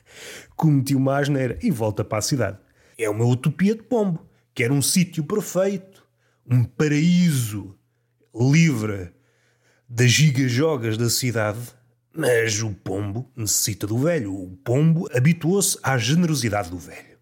cometi 0.56 0.94
uma 0.94 1.18
asneira 1.18 1.58
e 1.62 1.70
volta 1.70 2.04
para 2.04 2.18
a 2.18 2.22
cidade. 2.22 2.58
É 2.98 3.08
uma 3.08 3.24
utopia 3.24 3.74
de 3.74 3.82
pombo. 3.82 4.26
Quer 4.54 4.70
um 4.70 4.82
sítio 4.82 5.24
perfeito, 5.24 6.06
um 6.46 6.62
paraíso 6.64 7.76
livre 8.34 9.12
das 9.88 10.10
gigajogas 10.10 10.96
da 10.96 11.08
cidade, 11.08 11.60
mas 12.14 12.62
o 12.62 12.70
pombo 12.70 13.30
necessita 13.34 13.86
do 13.86 13.98
velho. 13.98 14.34
O 14.34 14.56
pombo 14.58 15.08
habituou-se 15.14 15.78
à 15.82 15.96
generosidade 15.96 16.70
do 16.70 16.78
velho. 16.78 17.18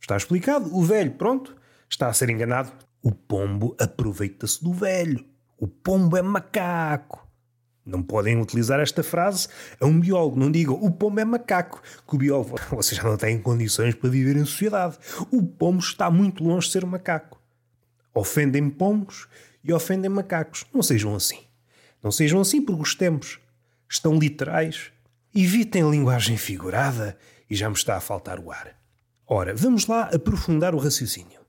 Está 0.00 0.16
explicado? 0.16 0.74
O 0.74 0.82
velho, 0.82 1.12
pronto, 1.12 1.56
está 1.88 2.08
a 2.08 2.12
ser 2.12 2.28
enganado. 2.30 2.72
O 3.04 3.12
pombo 3.12 3.76
aproveita-se 3.78 4.64
do 4.64 4.72
velho. 4.72 5.22
O 5.58 5.68
pombo 5.68 6.16
é 6.16 6.22
macaco. 6.22 7.28
Não 7.84 8.02
podem 8.02 8.40
utilizar 8.40 8.80
esta 8.80 9.02
frase 9.02 9.46
a 9.78 9.84
um 9.84 10.00
biólogo. 10.00 10.40
Não 10.40 10.50
digam 10.50 10.74
o 10.82 10.90
pombo 10.90 11.20
é 11.20 11.24
macaco, 11.24 11.82
que 12.08 12.14
o 12.14 12.18
biólogo, 12.18 12.58
vocês 12.74 12.96
já 12.96 13.06
não 13.06 13.18
têm 13.18 13.38
condições 13.38 13.94
para 13.94 14.08
viver 14.08 14.36
em 14.36 14.46
sociedade. 14.46 14.96
O 15.30 15.42
pombo 15.42 15.80
está 15.80 16.10
muito 16.10 16.42
longe 16.42 16.66
de 16.66 16.72
ser 16.72 16.86
macaco. 16.86 17.38
Ofendem 18.14 18.70
pombos 18.70 19.28
e 19.62 19.70
ofendem 19.70 20.08
macacos. 20.08 20.64
Não 20.72 20.82
sejam 20.82 21.14
assim. 21.14 21.40
Não 22.02 22.10
sejam 22.10 22.40
assim 22.40 22.62
porque 22.62 22.80
os 22.80 22.94
tempos 22.94 23.38
estão 23.86 24.18
literais. 24.18 24.90
Evitem 25.34 25.82
a 25.82 25.90
linguagem 25.90 26.38
figurada 26.38 27.18
e 27.50 27.54
já 27.54 27.68
me 27.68 27.76
está 27.76 27.98
a 27.98 28.00
faltar 28.00 28.40
o 28.40 28.50
ar. 28.50 28.74
Ora, 29.26 29.54
vamos 29.54 29.86
lá 29.86 30.04
aprofundar 30.04 30.74
o 30.74 30.78
raciocínio. 30.78 31.43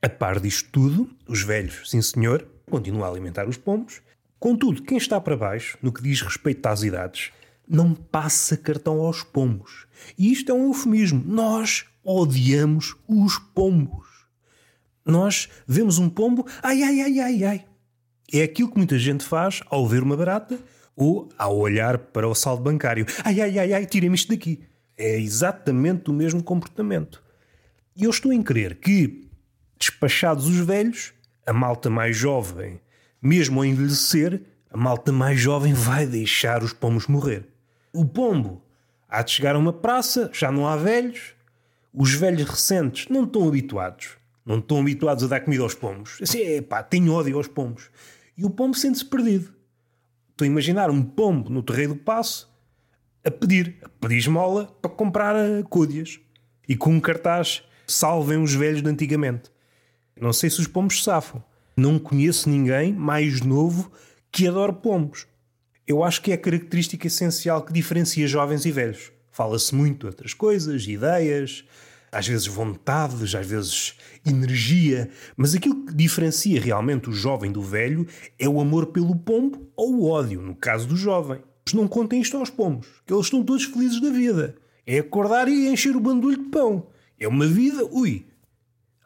A 0.00 0.08
par 0.08 0.38
disto 0.38 0.70
tudo, 0.70 1.10
os 1.26 1.42
velhos, 1.42 1.90
sim 1.90 2.00
senhor, 2.00 2.46
continuam 2.70 3.04
a 3.04 3.08
alimentar 3.10 3.48
os 3.48 3.56
pombos. 3.56 4.00
Contudo, 4.38 4.82
quem 4.82 4.96
está 4.96 5.20
para 5.20 5.36
baixo, 5.36 5.76
no 5.82 5.92
que 5.92 6.02
diz 6.02 6.22
respeito 6.22 6.64
às 6.66 6.82
idades, 6.82 7.32
não 7.68 7.92
passa 7.92 8.56
cartão 8.56 9.00
aos 9.00 9.24
pombos. 9.24 9.86
E 10.16 10.32
isto 10.32 10.52
é 10.52 10.54
um 10.54 10.68
eufemismo. 10.68 11.22
Nós 11.26 11.84
odiamos 12.04 12.96
os 13.08 13.38
pombos. 13.38 14.06
Nós 15.04 15.48
vemos 15.66 15.98
um 15.98 16.08
pombo, 16.08 16.46
ai, 16.62 16.82
ai, 16.82 17.00
ai, 17.00 17.20
ai, 17.20 17.44
ai. 17.44 17.64
É 18.32 18.42
aquilo 18.42 18.70
que 18.70 18.76
muita 18.76 18.98
gente 18.98 19.24
faz 19.24 19.62
ao 19.68 19.88
ver 19.88 20.02
uma 20.02 20.16
barata 20.16 20.58
ou 20.94 21.28
ao 21.36 21.56
olhar 21.56 21.98
para 21.98 22.28
o 22.28 22.34
saldo 22.34 22.62
bancário. 22.62 23.06
Ai, 23.24 23.40
ai, 23.40 23.58
ai, 23.58 23.72
ai, 23.72 23.86
tira-me 23.86 24.14
isto 24.14 24.28
daqui. 24.28 24.60
É 24.96 25.18
exatamente 25.18 26.10
o 26.10 26.12
mesmo 26.12 26.42
comportamento. 26.42 27.22
E 27.96 28.04
eu 28.04 28.10
estou 28.10 28.32
em 28.32 28.42
crer 28.42 28.76
que, 28.76 29.27
despachados 29.78 30.46
os 30.46 30.58
velhos, 30.58 31.12
a 31.46 31.52
malta 31.52 31.88
mais 31.88 32.16
jovem, 32.16 32.80
mesmo 33.22 33.60
ao 33.60 33.64
envelhecer, 33.64 34.42
a 34.70 34.76
malta 34.76 35.12
mais 35.12 35.40
jovem 35.40 35.72
vai 35.72 36.06
deixar 36.06 36.62
os 36.62 36.72
pombos 36.72 37.06
morrer. 37.06 37.46
O 37.92 38.04
pombo 38.04 38.62
há 39.08 39.22
de 39.22 39.30
chegar 39.30 39.54
a 39.54 39.58
uma 39.58 39.72
praça, 39.72 40.30
já 40.32 40.52
não 40.52 40.66
há 40.66 40.76
velhos, 40.76 41.34
os 41.92 42.12
velhos 42.12 42.48
recentes 42.48 43.08
não 43.08 43.24
estão 43.24 43.48
habituados. 43.48 44.18
Não 44.44 44.58
estão 44.58 44.80
habituados 44.80 45.24
a 45.24 45.26
dar 45.26 45.40
comida 45.40 45.62
aos 45.62 45.74
pombos. 45.74 46.18
Assim, 46.22 46.40
é 46.40 46.62
pá, 46.62 46.82
tenho 46.82 47.12
ódio 47.12 47.36
aos 47.36 47.48
pombos 47.48 47.90
e 48.36 48.44
o 48.44 48.50
pombo 48.50 48.74
sente-se 48.76 49.04
perdido. 49.04 49.52
Estou 50.30 50.44
a 50.44 50.48
imaginar 50.48 50.90
um 50.90 51.02
pombo 51.02 51.50
no 51.50 51.62
terreiro 51.62 51.94
do 51.94 52.00
passo 52.00 52.48
a 53.24 53.30
pedir, 53.30 53.76
a 53.82 53.88
pedir 53.88 54.18
esmola 54.18 54.66
para 54.80 54.90
comprar 54.90 55.34
eh, 55.34 55.62
cúdias 55.68 56.20
e 56.68 56.76
com 56.76 56.92
um 56.92 57.00
cartaz 57.00 57.62
salvem 57.86 58.40
os 58.40 58.54
velhos 58.54 58.80
de 58.80 58.88
antigamente. 58.88 59.50
Não 60.20 60.32
sei 60.32 60.50
se 60.50 60.60
os 60.60 60.66
pombos 60.66 61.02
safam. 61.02 61.42
Não 61.76 61.98
conheço 61.98 62.48
ninguém 62.48 62.92
mais 62.92 63.40
novo 63.40 63.90
que 64.32 64.48
adore 64.48 64.72
pombos. 64.74 65.26
Eu 65.86 66.02
acho 66.04 66.20
que 66.20 66.30
é 66.30 66.34
a 66.34 66.38
característica 66.38 67.06
essencial 67.06 67.62
que 67.62 67.72
diferencia 67.72 68.26
jovens 68.26 68.64
e 68.64 68.72
velhos. 68.72 69.12
Fala-se 69.30 69.74
muito 69.74 70.00
de 70.00 70.06
outras 70.06 70.34
coisas, 70.34 70.86
ideias, 70.86 71.64
às 72.10 72.26
vezes 72.26 72.46
vontades, 72.46 73.34
às 73.34 73.46
vezes 73.46 73.94
energia, 74.26 75.08
mas 75.36 75.54
aquilo 75.54 75.86
que 75.86 75.94
diferencia 75.94 76.60
realmente 76.60 77.08
o 77.08 77.12
jovem 77.12 77.52
do 77.52 77.62
velho 77.62 78.06
é 78.38 78.48
o 78.48 78.60
amor 78.60 78.86
pelo 78.86 79.14
pombo 79.14 79.70
ou 79.76 79.94
o 79.94 80.10
ódio, 80.10 80.42
no 80.42 80.54
caso 80.54 80.86
do 80.86 80.96
jovem. 80.96 81.40
Não 81.74 81.86
contem 81.86 82.20
isto 82.20 82.36
aos 82.36 82.50
pombos, 82.50 82.86
que 83.06 83.12
eles 83.12 83.26
estão 83.26 83.44
todos 83.44 83.64
felizes 83.64 84.00
da 84.00 84.10
vida. 84.10 84.56
É 84.86 84.98
acordar 84.98 85.48
e 85.48 85.68
encher 85.68 85.94
o 85.94 86.00
bandulho 86.00 86.38
de 86.38 86.50
pão. 86.50 86.86
É 87.20 87.28
uma 87.28 87.46
vida, 87.46 87.84
ui. 87.84 88.26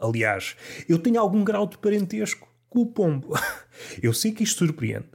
Aliás, 0.03 0.57
eu 0.89 0.99
tenho 0.99 1.21
algum 1.21 1.45
grau 1.45 1.67
de 1.67 1.79
parentesco 1.79 2.49
com 2.69 2.81
o 2.81 2.87
pombo. 2.87 3.39
Eu 4.03 4.13
sei 4.13 4.33
que 4.33 4.43
isto 4.43 4.59
surpreende. 4.59 5.07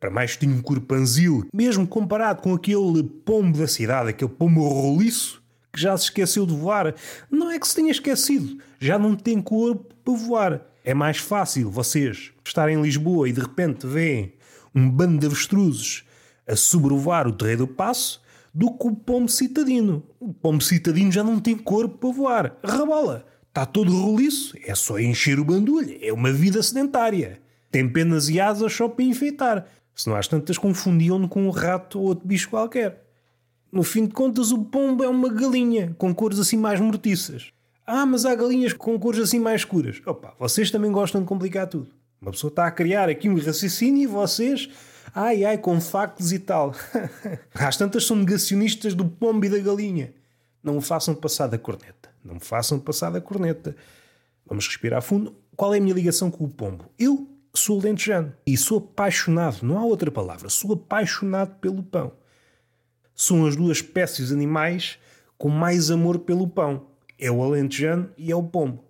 Para 0.00 0.10
mais 0.10 0.36
tenho 0.36 0.54
um 0.54 0.60
corpanzil, 0.60 1.48
mesmo 1.52 1.86
comparado 1.86 2.42
com 2.42 2.52
aquele 2.52 3.02
pombo 3.02 3.56
da 3.56 3.66
cidade, 3.66 4.10
aquele 4.10 4.30
pombo 4.30 4.68
roliço, 4.68 5.42
que 5.72 5.80
já 5.80 5.96
se 5.96 6.04
esqueceu 6.04 6.44
de 6.44 6.54
voar. 6.54 6.94
Não 7.30 7.50
é 7.50 7.58
que 7.58 7.66
se 7.66 7.76
tenha 7.76 7.90
esquecido, 7.90 8.58
já 8.78 8.98
não 8.98 9.14
tem 9.14 9.40
corpo 9.40 9.94
para 10.04 10.14
voar. 10.14 10.66
É 10.84 10.92
mais 10.92 11.18
fácil 11.18 11.70
vocês 11.70 12.32
estarem 12.44 12.76
em 12.76 12.82
Lisboa 12.82 13.28
e 13.28 13.32
de 13.32 13.40
repente 13.40 13.86
veem 13.86 14.34
um 14.74 14.90
bando 14.90 15.18
de 15.18 15.26
avestruzes 15.26 16.04
a 16.46 16.56
sobrevoar 16.56 17.26
o 17.26 17.32
terreiro 17.32 17.66
do 17.66 17.72
passo 17.72 18.22
do 18.52 18.70
que 18.76 18.86
o 18.86 18.94
pombo 18.94 19.28
citadino. 19.28 20.02
O 20.20 20.32
pombo 20.32 20.62
citadino 20.62 21.10
já 21.10 21.24
não 21.24 21.40
tem 21.40 21.56
corpo 21.56 21.98
para 21.98 22.12
voar. 22.12 22.56
Rabola. 22.62 23.26
Está 23.54 23.64
todo 23.64 23.96
roliço. 23.96 24.56
É 24.66 24.74
só 24.74 24.98
encher 24.98 25.38
o 25.38 25.44
bandulho. 25.44 25.96
É 26.02 26.12
uma 26.12 26.32
vida 26.32 26.60
sedentária. 26.60 27.40
Tem 27.70 27.88
penas 27.88 28.28
e 28.28 28.40
asas 28.40 28.72
só 28.72 28.88
para 28.88 29.04
enfeitar. 29.04 29.68
Se 29.94 30.08
não 30.08 30.16
às 30.16 30.26
tantas 30.26 30.58
confundiam-no 30.58 31.28
com 31.28 31.46
um 31.46 31.50
rato 31.50 32.00
ou 32.00 32.06
outro 32.06 32.26
bicho 32.26 32.50
qualquer. 32.50 33.04
No 33.70 33.84
fim 33.84 34.06
de 34.06 34.12
contas, 34.12 34.50
o 34.50 34.64
pombo 34.64 35.04
é 35.04 35.08
uma 35.08 35.28
galinha 35.28 35.94
com 35.96 36.12
cores 36.12 36.40
assim 36.40 36.56
mais 36.56 36.80
mortiças. 36.80 37.52
Ah, 37.86 38.04
mas 38.04 38.24
há 38.24 38.34
galinhas 38.34 38.72
com 38.72 38.98
cores 38.98 39.20
assim 39.20 39.38
mais 39.38 39.60
escuras. 39.60 40.02
Opa, 40.04 40.34
vocês 40.36 40.72
também 40.72 40.90
gostam 40.90 41.20
de 41.20 41.26
complicar 41.28 41.68
tudo. 41.68 41.92
Uma 42.20 42.32
pessoa 42.32 42.48
está 42.48 42.66
a 42.66 42.72
criar 42.72 43.08
aqui 43.08 43.28
um 43.28 43.38
raciocínio 43.38 44.02
e 44.02 44.06
vocês, 44.08 44.68
ai 45.14 45.44
ai, 45.44 45.58
com 45.58 45.80
factos 45.80 46.32
e 46.32 46.40
tal. 46.40 46.74
Às 47.54 47.76
tantas 47.76 48.04
são 48.04 48.16
negacionistas 48.16 48.94
do 48.94 49.04
pombo 49.04 49.44
e 49.44 49.48
da 49.48 49.60
galinha. 49.60 50.12
Não 50.64 50.76
me 50.76 50.82
façam 50.82 51.14
passar 51.14 51.46
da 51.46 51.58
corneta. 51.58 52.08
Não 52.24 52.34
me 52.34 52.40
façam 52.40 52.80
passar 52.80 53.10
da 53.10 53.20
corneta. 53.20 53.76
Vamos 54.46 54.66
respirar 54.66 55.02
fundo. 55.02 55.36
Qual 55.54 55.74
é 55.74 55.78
a 55.78 55.80
minha 55.80 55.94
ligação 55.94 56.30
com 56.30 56.44
o 56.44 56.48
pombo? 56.48 56.86
Eu 56.98 57.28
sou 57.52 57.78
lentejano 57.78 58.32
e 58.46 58.56
sou 58.56 58.78
apaixonado, 58.78 59.62
não 59.62 59.78
há 59.78 59.84
outra 59.84 60.10
palavra, 60.10 60.48
sou 60.48 60.72
apaixonado 60.72 61.54
pelo 61.60 61.82
pão. 61.82 62.12
São 63.14 63.46
as 63.46 63.54
duas 63.54 63.76
espécies 63.76 64.32
animais 64.32 64.98
com 65.38 65.48
mais 65.48 65.90
amor 65.90 66.20
pelo 66.20 66.48
pão. 66.48 66.86
É 67.18 67.30
o 67.30 67.42
alentejano 67.42 68.10
e 68.16 68.32
é 68.32 68.34
o 68.34 68.42
pombo. 68.42 68.82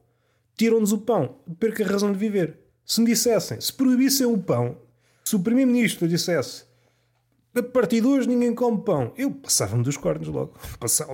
Tiram-nos 0.56 0.92
o 0.92 0.98
pão, 0.98 1.36
perca 1.58 1.84
a 1.84 1.86
razão 1.86 2.12
de 2.12 2.18
viver. 2.18 2.58
Se 2.86 3.00
me 3.00 3.06
dissessem, 3.08 3.60
se 3.60 3.72
proibissem 3.72 4.26
o 4.26 4.38
pão, 4.38 4.78
se 5.24 5.34
o 5.34 5.40
Primeiro-Ministro 5.40 6.06
dissesse 6.06 6.64
a 7.54 7.62
partir 7.62 8.00
de 8.00 8.06
hoje 8.06 8.28
ninguém 8.28 8.54
come 8.54 8.80
pão, 8.82 9.12
eu 9.16 9.30
passava-me 9.30 9.82
dos 9.82 9.96
cornos 9.96 10.28
logo. 10.28 10.52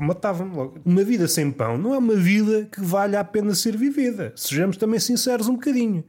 Matava-me 0.01 0.55
logo. 0.55 0.79
Uma 0.85 1.05
vida 1.05 1.29
sem 1.29 1.51
pão 1.51 1.77
não 1.77 1.95
é 1.95 1.99
uma 1.99 2.15
vida 2.15 2.69
que 2.71 2.81
valha 2.81 3.21
a 3.21 3.25
pena 3.25 3.55
ser 3.55 3.77
vivida. 3.77 4.33
Sejamos 4.37 4.77
também 4.77 4.99
sinceros 4.99 5.49
um 5.49 5.55
bocadinho. 5.55 6.05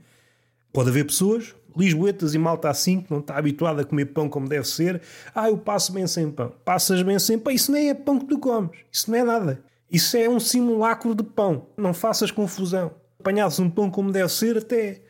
Pode 0.71 0.89
haver 0.89 1.05
pessoas, 1.05 1.53
lisboetas 1.75 2.33
e 2.33 2.37
malta 2.37 2.69
assim, 2.69 3.01
que 3.01 3.11
não 3.11 3.19
está 3.19 3.37
habituada 3.37 3.81
a 3.81 3.85
comer 3.85 4.05
pão 4.05 4.29
como 4.29 4.47
deve 4.47 4.67
ser. 4.67 5.01
Ah, 5.35 5.49
eu 5.49 5.57
passo 5.57 5.91
bem 5.91 6.07
sem 6.07 6.31
pão. 6.31 6.53
Passas 6.63 7.01
bem 7.03 7.19
sem 7.19 7.37
pão. 7.37 7.53
Isso 7.53 7.71
nem 7.71 7.89
é 7.89 7.93
pão 7.93 8.19
que 8.19 8.25
tu 8.25 8.39
comes. 8.39 8.71
Isso 8.91 9.11
não 9.11 9.17
é 9.17 9.23
nada. 9.23 9.63
Isso 9.91 10.15
é 10.15 10.29
um 10.29 10.39
simulacro 10.39 11.13
de 11.13 11.23
pão. 11.23 11.67
Não 11.75 11.93
faças 11.93 12.31
confusão. 12.31 12.91
Apanhasses 13.19 13.59
um 13.59 13.69
pão 13.69 13.91
como 13.91 14.11
deve 14.11 14.29
ser, 14.29 14.57
até 14.57 15.01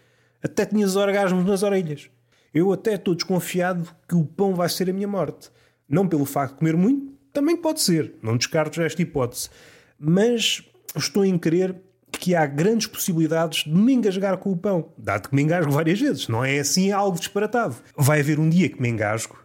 até 0.43 0.65
tinhas 0.65 0.95
orgasmos 0.95 1.45
nas 1.45 1.63
orelhas. 1.63 2.09
Eu 2.53 2.71
até 2.71 2.95
estou 2.95 3.15
desconfiado 3.15 3.89
que 4.07 4.15
o 4.15 4.25
pão 4.25 4.53
vai 4.53 4.67
ser 4.67 4.89
a 4.89 4.93
minha 4.93 5.07
morte. 5.07 5.49
Não 5.87 6.07
pelo 6.07 6.25
facto 6.25 6.53
de 6.53 6.59
comer 6.59 6.75
muito, 6.75 7.13
também 7.33 7.55
pode 7.55 7.81
ser, 7.81 8.15
não 8.21 8.37
descarto 8.37 8.81
esta 8.81 9.01
hipótese. 9.01 9.49
Mas 9.97 10.63
estou 10.95 11.23
em 11.23 11.37
crer 11.37 11.75
que 12.11 12.35
há 12.35 12.45
grandes 12.45 12.87
possibilidades 12.87 13.63
de 13.63 13.73
me 13.73 13.93
engasgar 13.93 14.37
com 14.37 14.51
o 14.51 14.57
pão, 14.57 14.91
dado 14.97 15.29
que 15.29 15.35
me 15.35 15.41
engasgo 15.41 15.71
várias 15.71 15.99
vezes, 15.99 16.27
não 16.27 16.43
é 16.43 16.59
assim 16.59 16.91
algo 16.91 17.17
disparatado. 17.17 17.75
Vai 17.95 18.19
haver 18.19 18.37
um 18.39 18.49
dia 18.49 18.69
que 18.69 18.81
me 18.81 18.89
engasgo 18.89 19.39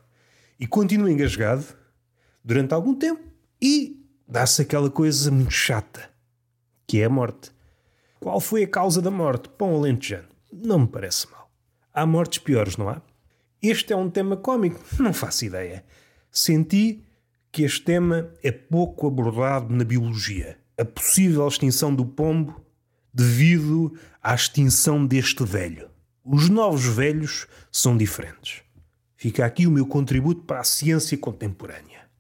e 0.59 0.67
continuo 0.67 1.09
engasgado 1.09 1.65
durante 2.45 2.75
algum 2.75 2.95
tempo 2.95 3.23
e 3.63 4.05
dá-se 4.27 4.63
aquela 4.63 4.91
coisa 4.91 5.31
muito 5.31 5.53
chata, 5.53 6.11
que 6.87 7.01
é 7.01 7.05
a 7.05 7.11
morte. 7.11 7.53
Qual 8.19 8.41
foi 8.41 8.65
a 8.65 8.69
causa 8.69 9.01
da 9.01 9.11
morte? 9.11 9.49
Pão 9.51 9.75
alentejano 9.77 10.29
não 10.53 10.81
me 10.81 10.87
parece 10.87 11.31
mal. 11.31 11.36
Há 11.97 12.05
mortes 12.05 12.39
piores, 12.41 12.77
não 12.77 12.91
há? 12.91 13.01
Este 13.63 13.95
é 13.95 13.97
um 13.97 14.11
tema 14.11 14.37
cómico? 14.37 14.79
Não 15.01 15.15
faço 15.15 15.47
ideia. 15.47 15.83
Senti 16.31 17.03
que 17.51 17.63
este 17.63 17.81
tema 17.81 18.35
é 18.43 18.53
pouco 18.53 19.07
abordado 19.07 19.75
na 19.75 19.83
biologia. 19.83 20.59
A 20.77 20.85
possível 20.85 21.49
extinção 21.49 21.95
do 21.95 22.05
pombo 22.05 22.63
devido 23.15 23.99
à 24.23 24.35
extinção 24.35 25.07
deste 25.07 25.43
velho. 25.43 25.89
Os 26.23 26.51
novos 26.51 26.85
velhos 26.85 27.47
são 27.73 27.97
diferentes. 27.97 28.61
Fica 29.17 29.47
aqui 29.47 29.67
o 29.67 29.71
meu 29.71 29.87
contributo 29.87 30.43
para 30.43 30.61
a 30.61 30.65
ciência 30.65 31.17
contemporânea. 31.17 32.11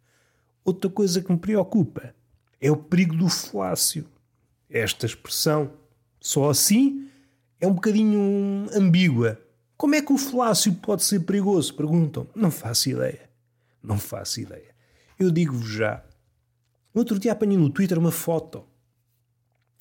Outra 0.64 0.88
coisa 0.88 1.20
que 1.20 1.30
me 1.30 1.38
preocupa 1.38 2.14
é 2.58 2.70
o 2.70 2.78
perigo 2.78 3.14
do 3.14 3.28
falácio. 3.28 4.06
Esta 4.70 5.04
expressão, 5.04 5.70
só 6.18 6.48
assim 6.48 7.10
é 7.60 7.66
um 7.66 7.74
bocadinho 7.74 8.70
ambígua. 8.72 9.38
Como 9.76 9.94
é 9.94 10.00
que 10.00 10.12
o 10.12 10.18
falácio 10.18 10.72
pode 10.74 11.04
ser 11.04 11.20
perigoso? 11.20 11.74
Perguntam. 11.74 12.26
Não 12.34 12.50
faço 12.50 12.88
ideia. 12.88 13.28
Não 13.82 13.98
faço 13.98 14.40
ideia. 14.40 14.74
Eu 15.18 15.30
digo-vos 15.30 15.68
já. 15.68 16.02
Outro 16.94 17.18
dia 17.18 17.32
apanhei 17.32 17.58
no 17.58 17.68
Twitter 17.68 17.98
uma 17.98 18.10
foto 18.10 18.64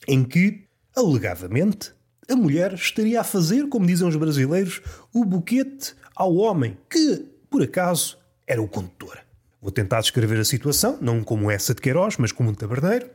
em 0.06 0.26
que, 0.26 0.68
alegadamente, 0.96 1.94
a 2.30 2.36
mulher 2.36 2.74
estaria 2.74 3.22
a 3.22 3.24
fazer, 3.24 3.70
como 3.70 3.86
dizem 3.86 4.08
os 4.08 4.18
brasileiros, 4.18 4.82
o 5.14 5.24
buquete 5.24 5.96
ao 6.14 6.36
homem, 6.36 6.78
que, 6.90 7.26
por 7.50 7.62
acaso, 7.62 8.18
era 8.46 8.62
o 8.62 8.68
condutor. 8.68 9.18
Vou 9.62 9.72
tentar 9.72 10.02
descrever 10.02 10.40
a 10.40 10.46
situação, 10.46 10.98
não 11.02 11.24
como 11.24 11.50
essa 11.50 11.74
de 11.74 11.82
Queiroz, 11.82 12.18
mas 12.18 12.32
como 12.34 12.50
um 12.50 12.54
taberneiro. 12.54 13.10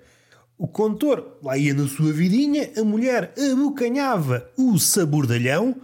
O 0.57 0.67
contor 0.67 1.39
lá 1.43 1.57
ia 1.57 1.75
na 1.75 1.87
sua 1.87 2.13
vidinha, 2.13 2.71
a 2.77 2.83
mulher 2.83 3.35
abocanhava 3.53 4.51
o 4.57 4.79
sabordalhão 4.79 5.77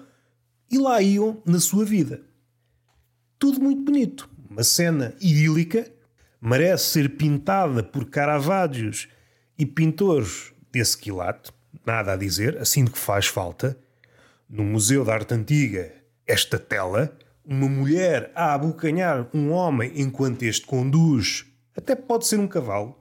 e 0.70 0.78
lá 0.78 1.00
iam 1.00 1.42
na 1.44 1.60
sua 1.60 1.84
vida. 1.84 2.22
Tudo 3.38 3.60
muito 3.60 3.82
bonito. 3.82 4.28
Uma 4.50 4.62
cena 4.62 5.14
idílica, 5.20 5.90
merece 6.40 6.86
ser 6.86 7.16
pintada 7.16 7.82
por 7.82 8.06
Caravaggio 8.06 8.90
e 9.58 9.66
pintores 9.66 10.52
desse 10.72 10.96
quilate, 10.96 11.52
nada 11.84 12.12
a 12.12 12.16
dizer, 12.16 12.58
assim 12.58 12.84
de 12.84 12.90
que 12.90 12.98
faz 12.98 13.26
falta. 13.26 13.78
No 14.48 14.64
Museu 14.64 15.04
da 15.04 15.14
Arte 15.14 15.34
Antiga, 15.34 15.92
esta 16.26 16.58
tela, 16.58 17.16
uma 17.44 17.68
mulher 17.68 18.30
a 18.34 18.54
abocanhar 18.54 19.28
um 19.34 19.50
homem 19.50 19.92
enquanto 19.96 20.42
este 20.42 20.66
conduz, 20.66 21.46
até 21.76 21.94
pode 21.94 22.26
ser 22.26 22.40
um 22.40 22.48
cavalo, 22.48 22.98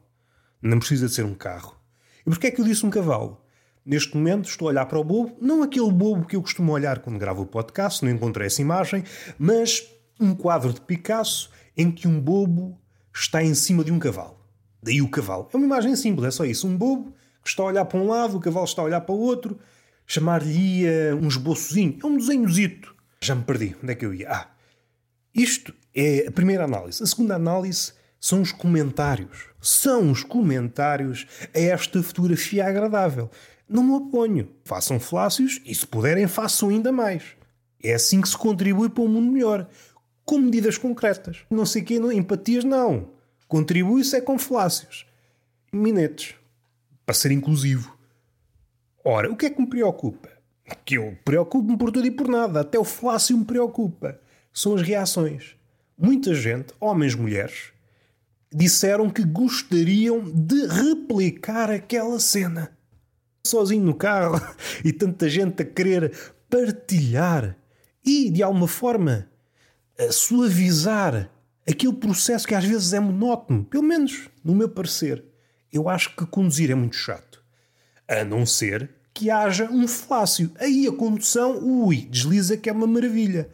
não 0.62 0.80
precisa 0.80 1.08
de 1.08 1.14
ser 1.14 1.26
um 1.26 1.34
carro. 1.34 1.76
E 2.22 2.30
porquê 2.30 2.48
é 2.48 2.52
que 2.52 2.62
eu 2.62 2.66
disse 2.66 2.86
um 2.86 2.90
cavalo? 2.90 3.45
Neste 3.86 4.18
momento 4.18 4.50
estou 4.50 4.68
a 4.68 4.72
olhar 4.72 4.86
para 4.88 4.98
o 4.98 5.04
bobo, 5.04 5.38
não 5.40 5.62
aquele 5.62 5.92
bobo 5.92 6.26
que 6.26 6.36
eu 6.36 6.42
costumo 6.42 6.72
olhar 6.72 7.00
quando 7.00 7.20
gravo 7.20 7.44
o 7.44 7.46
podcast, 7.46 8.04
não 8.04 8.12
encontrei 8.12 8.48
essa 8.48 8.62
imagem, 8.62 9.04
mas 9.38 9.88
um 10.20 10.34
quadro 10.34 10.74
de 10.74 10.82
Picasso 10.82 11.52
em 11.78 11.92
que 11.92 12.08
um 12.08 12.20
bobo 12.20 12.82
está 13.14 13.44
em 13.44 13.54
cima 13.54 13.84
de 13.84 13.92
um 13.92 14.00
cavalo. 14.00 14.40
Daí 14.82 15.02
o 15.02 15.10
cavalo. 15.10 15.48
É 15.54 15.58
uma 15.58 15.66
imagem 15.66 15.96
simples, 15.96 16.28
é 16.28 16.32
só 16.32 16.46
isso. 16.46 16.68
Um 16.68 16.76
bobo 16.76 17.14
que 17.44 17.50
está 17.50 17.62
a 17.62 17.68
olhar 17.68 17.86
para 17.86 18.00
um 18.00 18.08
lado, 18.08 18.38
o 18.38 18.40
cavalo 18.40 18.66
está 18.66 18.82
a 18.82 18.86
olhar 18.86 19.02
para 19.02 19.14
o 19.14 19.20
outro. 19.20 19.60
Chamar-lhe 20.08 20.86
um 21.22 21.28
esboçozinho. 21.28 22.00
É 22.04 22.06
um 22.06 22.18
desenhozito. 22.18 22.96
Já 23.22 23.36
me 23.36 23.44
perdi. 23.44 23.76
Onde 23.82 23.92
é 23.92 23.96
que 23.96 24.06
eu 24.06 24.14
ia? 24.14 24.30
Ah, 24.32 24.48
isto 25.34 25.74
é 25.94 26.28
a 26.28 26.32
primeira 26.32 26.64
análise. 26.66 27.02
A 27.02 27.06
segunda 27.06 27.36
análise 27.36 27.94
são 28.20 28.42
os 28.42 28.52
comentários. 28.52 29.48
São 29.62 30.12
os 30.12 30.24
comentários 30.24 31.26
a 31.54 31.60
esta 31.60 32.02
fotografia 32.04 32.68
agradável. 32.68 33.30
Não 33.68 33.84
me 33.84 33.92
oponho. 33.92 34.50
Façam 34.64 35.00
flácios 35.00 35.62
e, 35.66 35.74
se 35.74 35.86
puderem, 35.86 36.28
façam 36.28 36.70
ainda 36.70 36.92
mais. 36.92 37.24
É 37.84 37.94
assim 37.94 38.22
que 38.22 38.30
se 38.30 38.38
contribui 38.38 38.90
para 38.90 39.04
um 39.04 39.08
mundo 39.08 39.32
melhor. 39.32 39.68
Com 40.24 40.40
medidas 40.40 40.78
concretas. 40.78 41.44
Não 41.50 41.66
sei 41.66 41.82
que, 41.82 41.96
empatias 41.96 42.64
não. 42.64 43.10
Contribui-se 43.48 44.16
é 44.16 44.22
com 44.22 44.38
flácios. 44.38 45.06
Minetes. 45.72 46.36
Para 47.06 47.16
ser 47.16 47.32
inclusivo. 47.32 47.96
Ora, 49.04 49.32
o 49.32 49.36
que 49.36 49.46
é 49.46 49.50
que 49.50 49.62
me 49.62 49.68
preocupa? 49.68 50.30
Que 50.84 50.98
eu 50.98 51.16
preocupo-me 51.24 51.78
por 51.78 51.92
tudo 51.92 52.08
e 52.08 52.12
por 52.12 52.28
nada. 52.28 52.62
Até 52.62 52.80
o 52.80 52.84
flácio 52.84 53.38
me 53.38 53.46
preocupa. 53.46 54.20
São 54.52 54.74
as 54.74 54.82
reações. 54.82 55.56
Muita 55.98 56.34
gente, 56.34 56.74
homens, 56.80 57.14
mulheres, 57.14 57.72
disseram 58.52 59.10
que 59.10 59.24
gostariam 59.24 60.24
de 60.24 60.66
replicar 60.66 61.70
aquela 61.70 62.20
cena. 62.20 62.76
Sozinho 63.48 63.84
no 63.84 63.94
carro 63.94 64.40
e 64.84 64.92
tanta 64.92 65.30
gente 65.30 65.62
a 65.62 65.66
querer 65.66 66.12
partilhar 66.50 67.58
e, 68.04 68.30
de 68.30 68.44
alguma 68.44 68.68
forma, 68.68 69.28
suavizar 70.12 71.30
aquele 71.68 71.94
processo 71.94 72.48
que 72.48 72.56
às 72.56 72.64
vezes 72.64 72.94
é 72.94 73.00
monótono, 73.00 73.64
pelo 73.66 73.84
menos 73.84 74.30
no 74.44 74.54
meu 74.54 74.70
parecer. 74.70 75.24
Eu 75.72 75.90
acho 75.90 76.16
que 76.16 76.26
conduzir 76.26 76.72
é 76.72 76.76
muito 76.76 76.96
chato. 76.96 77.44
A 78.08 78.24
não 78.24 78.46
ser 78.46 78.90
que 79.14 79.32
haja 79.32 79.70
um 79.72 79.88
flácio. 79.88 80.52
Aí 80.60 80.88
a 80.88 80.92
condução, 80.92 81.58
ui, 81.58 82.06
desliza 82.06 82.58
que 82.58 82.70
é 82.70 82.74
uma 82.74 82.86
maravilha. 82.86 83.50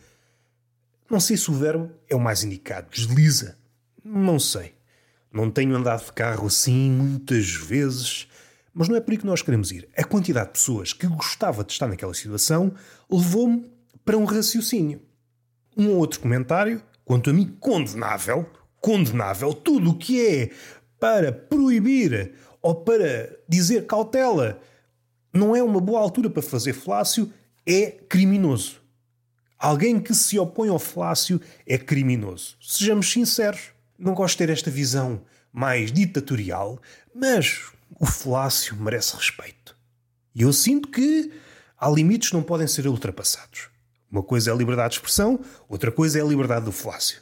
Não 1.09 1.19
sei 1.19 1.37
se 1.37 1.49
o 1.49 1.53
verbo 1.53 1.91
é 2.09 2.15
o 2.15 2.19
mais 2.19 2.43
indicado. 2.43 2.87
Desliza. 2.91 3.57
Não 4.03 4.39
sei. 4.39 4.73
Não 5.31 5.49
tenho 5.49 5.75
andado 5.75 6.03
de 6.03 6.11
carro 6.11 6.47
assim 6.47 6.91
muitas 6.91 7.51
vezes, 7.51 8.27
mas 8.73 8.87
não 8.87 8.95
é 8.95 9.01
por 9.01 9.11
aí 9.11 9.17
que 9.17 9.25
nós 9.25 9.41
queremos 9.41 9.71
ir. 9.71 9.87
A 9.97 10.03
quantidade 10.03 10.47
de 10.47 10.53
pessoas 10.53 10.93
que 10.93 11.07
gostava 11.07 11.63
de 11.63 11.71
estar 11.71 11.87
naquela 11.87 12.13
situação 12.13 12.73
levou-me 13.09 13.69
para 14.05 14.17
um 14.17 14.25
raciocínio. 14.25 15.01
Um 15.77 15.89
outro 15.95 16.19
comentário 16.19 16.81
quanto 17.03 17.29
a 17.29 17.33
mim, 17.33 17.55
condenável, 17.59 18.49
condenável, 18.79 19.53
tudo 19.53 19.91
o 19.91 19.97
que 19.97 20.25
é 20.25 20.51
para 20.99 21.31
proibir 21.31 22.33
ou 22.61 22.75
para 22.75 23.37
dizer 23.49 23.85
cautela 23.85 24.61
não 25.33 25.55
é 25.55 25.63
uma 25.63 25.79
boa 25.79 25.99
altura 25.99 26.29
para 26.29 26.41
fazer 26.41 26.73
flácio, 26.73 27.31
é 27.65 27.91
criminoso. 27.91 28.81
Alguém 29.57 29.99
que 29.99 30.13
se 30.13 30.39
opõe 30.39 30.69
ao 30.69 30.79
flácio 30.79 31.39
é 31.65 31.77
criminoso. 31.77 32.57
Sejamos 32.61 33.11
sinceros. 33.11 33.71
Não 33.97 34.13
gosto 34.13 34.33
de 34.33 34.37
ter 34.39 34.51
esta 34.51 34.71
visão 34.71 35.21
mais 35.53 35.91
ditatorial, 35.91 36.79
mas 37.13 37.71
o 37.99 38.05
flácio 38.05 38.75
merece 38.75 39.15
respeito. 39.15 39.75
E 40.33 40.43
eu 40.43 40.53
sinto 40.53 40.87
que 40.89 41.31
há 41.77 41.89
limites 41.89 42.29
que 42.29 42.35
não 42.35 42.43
podem 42.43 42.67
ser 42.67 42.87
ultrapassados. 42.87 43.69
Uma 44.11 44.23
coisa 44.23 44.49
é 44.49 44.53
a 44.53 44.55
liberdade 44.57 44.89
de 44.89 44.95
expressão, 44.97 45.39
outra 45.69 45.91
coisa 45.91 46.19
é 46.19 46.21
a 46.21 46.25
liberdade 46.25 46.65
do 46.65 46.71
flácio. 46.71 47.21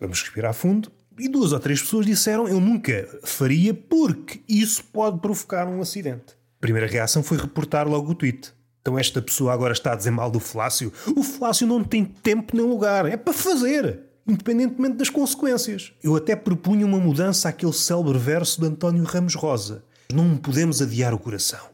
Vamos 0.00 0.20
respirar 0.20 0.54
fundo. 0.54 0.90
E 1.18 1.28
duas 1.28 1.52
ou 1.52 1.60
três 1.60 1.80
pessoas 1.80 2.06
disseram 2.06 2.48
eu 2.48 2.58
nunca 2.58 3.06
faria 3.22 3.74
porque 3.74 4.40
isso 4.48 4.82
pode 4.84 5.20
provocar 5.20 5.68
um 5.68 5.80
acidente. 5.80 6.32
A 6.58 6.60
primeira 6.60 6.86
reação 6.86 7.22
foi 7.22 7.36
reportar 7.36 7.86
logo 7.86 8.10
o 8.10 8.14
tweet. 8.14 8.52
Então 8.80 8.98
esta 8.98 9.22
pessoa 9.22 9.52
agora 9.52 9.72
está 9.72 9.92
a 9.92 9.96
dizer 9.96 10.10
mal 10.10 10.30
do 10.30 10.40
Flácio. 10.40 10.92
O 11.14 11.22
Flácio 11.22 11.66
não 11.66 11.84
tem 11.84 12.04
tempo 12.04 12.56
nem 12.56 12.66
lugar. 12.66 13.06
É 13.06 13.16
para 13.16 13.32
fazer. 13.32 14.00
Independentemente 14.26 14.96
das 14.96 15.10
consequências. 15.10 15.92
Eu 16.02 16.14
até 16.14 16.36
propunha 16.36 16.86
uma 16.86 16.98
mudança 16.98 17.48
àquele 17.48 17.72
célebre 17.72 18.18
verso 18.18 18.60
de 18.60 18.66
António 18.68 19.04
Ramos 19.04 19.34
Rosa. 19.34 19.84
Não 20.12 20.36
podemos 20.36 20.80
adiar 20.80 21.12
o 21.12 21.18
coração. 21.18 21.70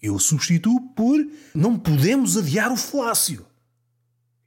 Eu 0.00 0.18
substituo 0.18 0.80
por 0.94 1.18
não 1.54 1.78
podemos 1.78 2.36
adiar 2.36 2.70
o 2.70 2.76
Flácio. 2.76 3.44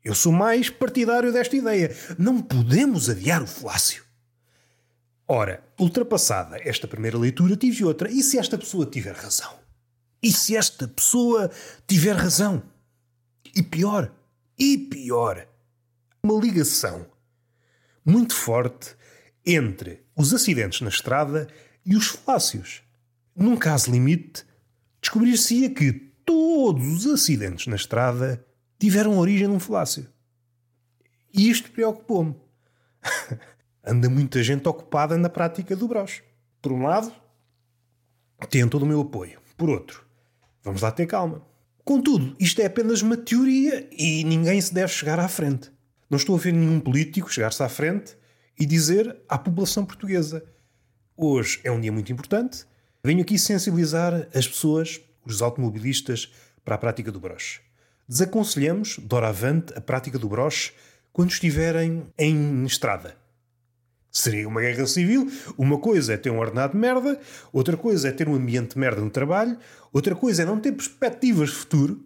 Eu 0.03 0.15
sou 0.15 0.31
mais 0.31 0.69
partidário 0.69 1.31
desta 1.31 1.55
ideia. 1.55 1.95
Não 2.17 2.41
podemos 2.41 3.09
adiar 3.09 3.41
o 3.41 3.47
Flácio. 3.47 4.03
Ora, 5.27 5.63
ultrapassada 5.79 6.57
esta 6.63 6.87
primeira 6.87 7.17
leitura, 7.17 7.55
tive 7.55 7.85
outra. 7.85 8.11
E 8.11 8.21
se 8.21 8.37
esta 8.37 8.57
pessoa 8.57 8.85
tiver 8.85 9.15
razão? 9.15 9.53
E 10.21 10.31
se 10.31 10.55
esta 10.55 10.87
pessoa 10.87 11.49
tiver 11.87 12.15
razão? 12.15 12.61
E 13.55 13.61
pior, 13.61 14.11
e 14.57 14.77
pior, 14.77 15.47
uma 16.23 16.39
ligação 16.39 17.05
muito 18.05 18.35
forte 18.35 18.95
entre 19.45 20.03
os 20.15 20.33
acidentes 20.33 20.81
na 20.81 20.89
estrada 20.89 21.47
e 21.85 21.95
os 21.95 22.07
falácios. 22.07 22.83
Num 23.35 23.57
caso 23.57 23.91
limite, 23.91 24.45
descobrir-se-ia 25.01 25.69
que 25.69 25.91
todos 26.25 27.05
os 27.05 27.13
acidentes 27.13 27.67
na 27.67 27.75
estrada 27.75 28.45
tiveram 28.79 29.17
origem 29.17 29.47
num 29.47 29.59
falácio. 29.59 30.07
E 31.33 31.49
isto 31.49 31.71
preocupou-me. 31.71 32.35
Anda 33.83 34.09
muita 34.09 34.43
gente 34.43 34.67
ocupada 34.67 35.17
na 35.17 35.29
prática 35.29 35.75
do 35.75 35.87
broche. 35.87 36.23
Por 36.61 36.71
um 36.71 36.83
lado, 36.83 37.11
tem 38.49 38.67
todo 38.67 38.83
o 38.83 38.85
meu 38.85 39.01
apoio. 39.01 39.39
Por 39.57 39.69
outro, 39.69 40.05
vamos 40.63 40.81
lá 40.81 40.91
ter 40.91 41.07
calma. 41.07 41.45
Contudo, 41.83 42.35
isto 42.39 42.61
é 42.61 42.65
apenas 42.65 43.01
uma 43.01 43.17
teoria 43.17 43.87
e 43.91 44.23
ninguém 44.23 44.61
se 44.61 44.73
deve 44.73 44.91
chegar 44.91 45.19
à 45.19 45.27
frente. 45.27 45.71
Não 46.11 46.17
estou 46.17 46.35
a 46.35 46.37
ver 46.37 46.51
nenhum 46.51 46.77
político 46.77 47.31
chegar-se 47.31 47.63
à 47.63 47.69
frente 47.69 48.17
e 48.59 48.65
dizer 48.65 49.15
à 49.29 49.37
população 49.37 49.85
portuguesa: 49.85 50.43
hoje 51.15 51.61
é 51.63 51.71
um 51.71 51.79
dia 51.79 51.89
muito 51.89 52.11
importante, 52.11 52.65
venho 53.01 53.21
aqui 53.21 53.39
sensibilizar 53.39 54.27
as 54.35 54.45
pessoas, 54.45 54.99
os 55.25 55.41
automobilistas, 55.41 56.29
para 56.65 56.75
a 56.75 56.77
prática 56.77 57.13
do 57.13 57.19
broche. 57.21 57.61
Desaconselhamos, 58.09 58.99
doravante, 58.99 59.71
a 59.73 59.79
prática 59.79 60.19
do 60.19 60.27
broche 60.27 60.73
quando 61.13 61.31
estiverem 61.31 62.05
em 62.17 62.65
estrada. 62.65 63.15
Seria 64.11 64.49
uma 64.49 64.59
guerra 64.59 64.85
civil. 64.87 65.31
Uma 65.57 65.77
coisa 65.77 66.15
é 66.15 66.17
ter 66.17 66.29
um 66.29 66.39
ordenado 66.39 66.73
de 66.73 66.79
merda, 66.79 67.21
outra 67.53 67.77
coisa 67.77 68.09
é 68.09 68.11
ter 68.11 68.27
um 68.27 68.35
ambiente 68.35 68.73
de 68.73 68.79
merda 68.79 68.99
no 68.99 69.09
trabalho, 69.09 69.57
outra 69.93 70.13
coisa 70.13 70.41
é 70.41 70.45
não 70.45 70.59
ter 70.59 70.73
perspectivas 70.73 71.51
de 71.51 71.55
futuro. 71.55 72.05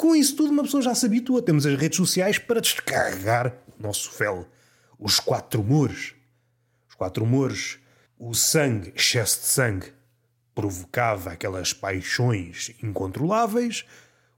Com 0.00 0.16
isso 0.16 0.34
tudo, 0.34 0.50
uma 0.50 0.62
pessoa 0.62 0.82
já 0.82 0.94
se 0.94 1.04
habitua. 1.04 1.42
Temos 1.42 1.66
as 1.66 1.78
redes 1.78 1.98
sociais 1.98 2.38
para 2.38 2.58
descarregar 2.58 3.54
o 3.78 3.82
nosso 3.82 4.10
fel. 4.10 4.48
Os 4.98 5.20
quatro 5.20 5.60
humores. 5.60 6.14
Os 6.88 6.94
quatro 6.94 7.22
humores. 7.22 7.78
O 8.18 8.32
sangue, 8.32 8.94
excesso 8.96 9.40
de 9.40 9.46
sangue, 9.48 9.92
provocava 10.54 11.32
aquelas 11.32 11.74
paixões 11.74 12.74
incontroláveis 12.82 13.84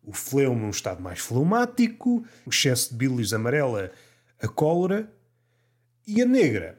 o 0.03 0.13
fleumo 0.13 0.59
num 0.59 0.71
estado 0.71 1.01
mais 1.01 1.21
fleumático, 1.21 2.27
o 2.45 2.51
excesso 2.51 2.91
de 2.91 2.97
bilis 2.97 3.33
amarela, 3.33 3.93
a 4.41 4.49
cólera 4.49 5.09
e 6.05 6.21
a 6.21 6.27
negra, 6.27 6.77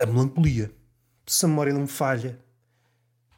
a 0.00 0.04
melancolia. 0.04 0.72
Se 1.24 1.44
a 1.44 1.48
memória 1.48 1.72
não 1.72 1.82
me 1.82 1.86
falha, 1.86 2.36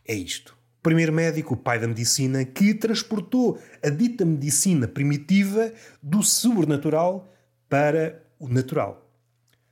é 0.07 0.15
isto. 0.15 0.58
Primeiro 0.89 1.13
médico, 1.13 1.53
o 1.53 1.57
pai 1.59 1.79
da 1.79 1.87
medicina, 1.87 2.47
que 2.47 2.73
transportou 2.73 3.61
a 3.83 3.91
dita 3.91 4.25
medicina 4.25 4.89
primitiva 4.89 5.71
do 6.03 6.23
sobrenatural 6.23 7.31
para 7.69 8.23
o 8.39 8.49
natural. 8.49 9.07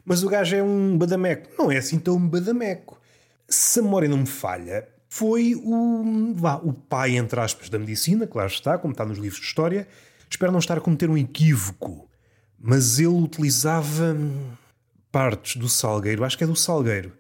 Mas 0.05 0.23
o 0.23 0.29
gajo 0.29 0.55
é 0.55 0.63
um 0.63 0.99
badameco. 0.99 1.49
Não 1.59 1.73
é 1.73 1.79
assim 1.79 1.99
tão 1.99 2.21
badameco. 2.21 3.01
Se 3.49 3.81
a 3.81 3.83
memória 3.83 4.11
não 4.11 4.19
me 4.19 4.27
falha, 4.27 4.87
foi 5.09 5.55
o, 5.55 6.35
vá, 6.35 6.57
o 6.57 6.75
pai, 6.75 7.17
entre 7.17 7.41
aspas, 7.41 7.71
da 7.71 7.79
medicina, 7.79 8.27
claro 8.27 8.51
está, 8.51 8.77
como 8.77 8.93
está 8.93 9.07
nos 9.07 9.17
livros 9.17 9.41
de 9.41 9.47
história. 9.47 9.89
Espero 10.29 10.53
não 10.53 10.59
estar 10.59 10.77
a 10.77 10.83
cometer 10.83 11.09
um 11.09 11.17
equívoco, 11.17 12.11
mas 12.59 12.99
ele 12.99 13.09
utilizava 13.09 14.15
partes 15.11 15.57
do 15.57 15.67
salgueiro, 15.67 16.27
acho 16.27 16.37
que 16.37 16.45
é 16.45 16.47
do 16.47 16.55
salgueiro, 16.55 17.11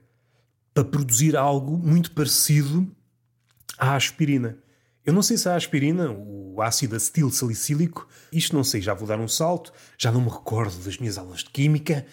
para 0.74 0.84
produzir 0.84 1.34
algo 1.34 1.78
muito 1.78 2.10
parecido 2.10 2.94
à 3.78 3.94
aspirina. 3.94 4.58
Eu 5.04 5.12
não 5.12 5.22
sei 5.22 5.36
se 5.36 5.48
a 5.48 5.54
aspirina, 5.54 6.10
o 6.10 6.60
ácido 6.60 6.96
acetil 6.96 7.30
salicílico, 7.30 8.08
isto 8.32 8.56
não 8.56 8.64
sei, 8.64 8.80
já 8.80 8.92
vou 8.92 9.06
dar 9.06 9.20
um 9.20 9.28
salto, 9.28 9.72
já 9.96 10.10
não 10.10 10.20
me 10.20 10.28
recordo 10.28 10.76
das 10.84 10.98
minhas 10.98 11.16
aulas 11.16 11.44
de 11.44 11.50
química, 11.50 12.04